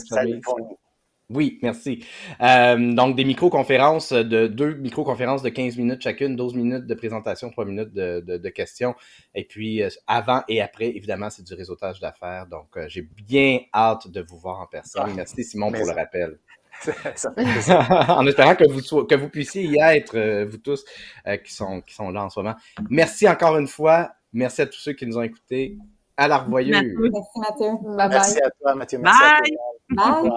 [1.30, 2.04] Oui, merci.
[2.40, 7.50] Euh, donc, des micro-conférences de deux micro-conférences de 15 minutes chacune, 12 minutes de présentation,
[7.50, 8.94] 3 minutes de, de, questions.
[9.34, 12.46] Et puis, euh, avant et après, évidemment, c'est du réseautage d'affaires.
[12.46, 15.06] Donc, euh, j'ai bien hâte de vous voir en personne.
[15.06, 16.38] Ah, merci, Simon, pour le rappel.
[18.08, 20.84] en espérant que vous, que vous puissiez y être, vous tous
[21.44, 22.54] qui, sont, qui sont là en ce moment.
[22.90, 24.10] Merci encore une fois.
[24.32, 25.78] Merci à tous ceux qui nous ont écoutés.
[26.16, 26.80] À la revoyure.
[26.80, 27.72] Merci, Mathieu.
[27.96, 28.98] Merci à toi, Mathieu.
[28.98, 29.20] Merci
[29.90, 30.22] bye.
[30.22, 30.30] bye.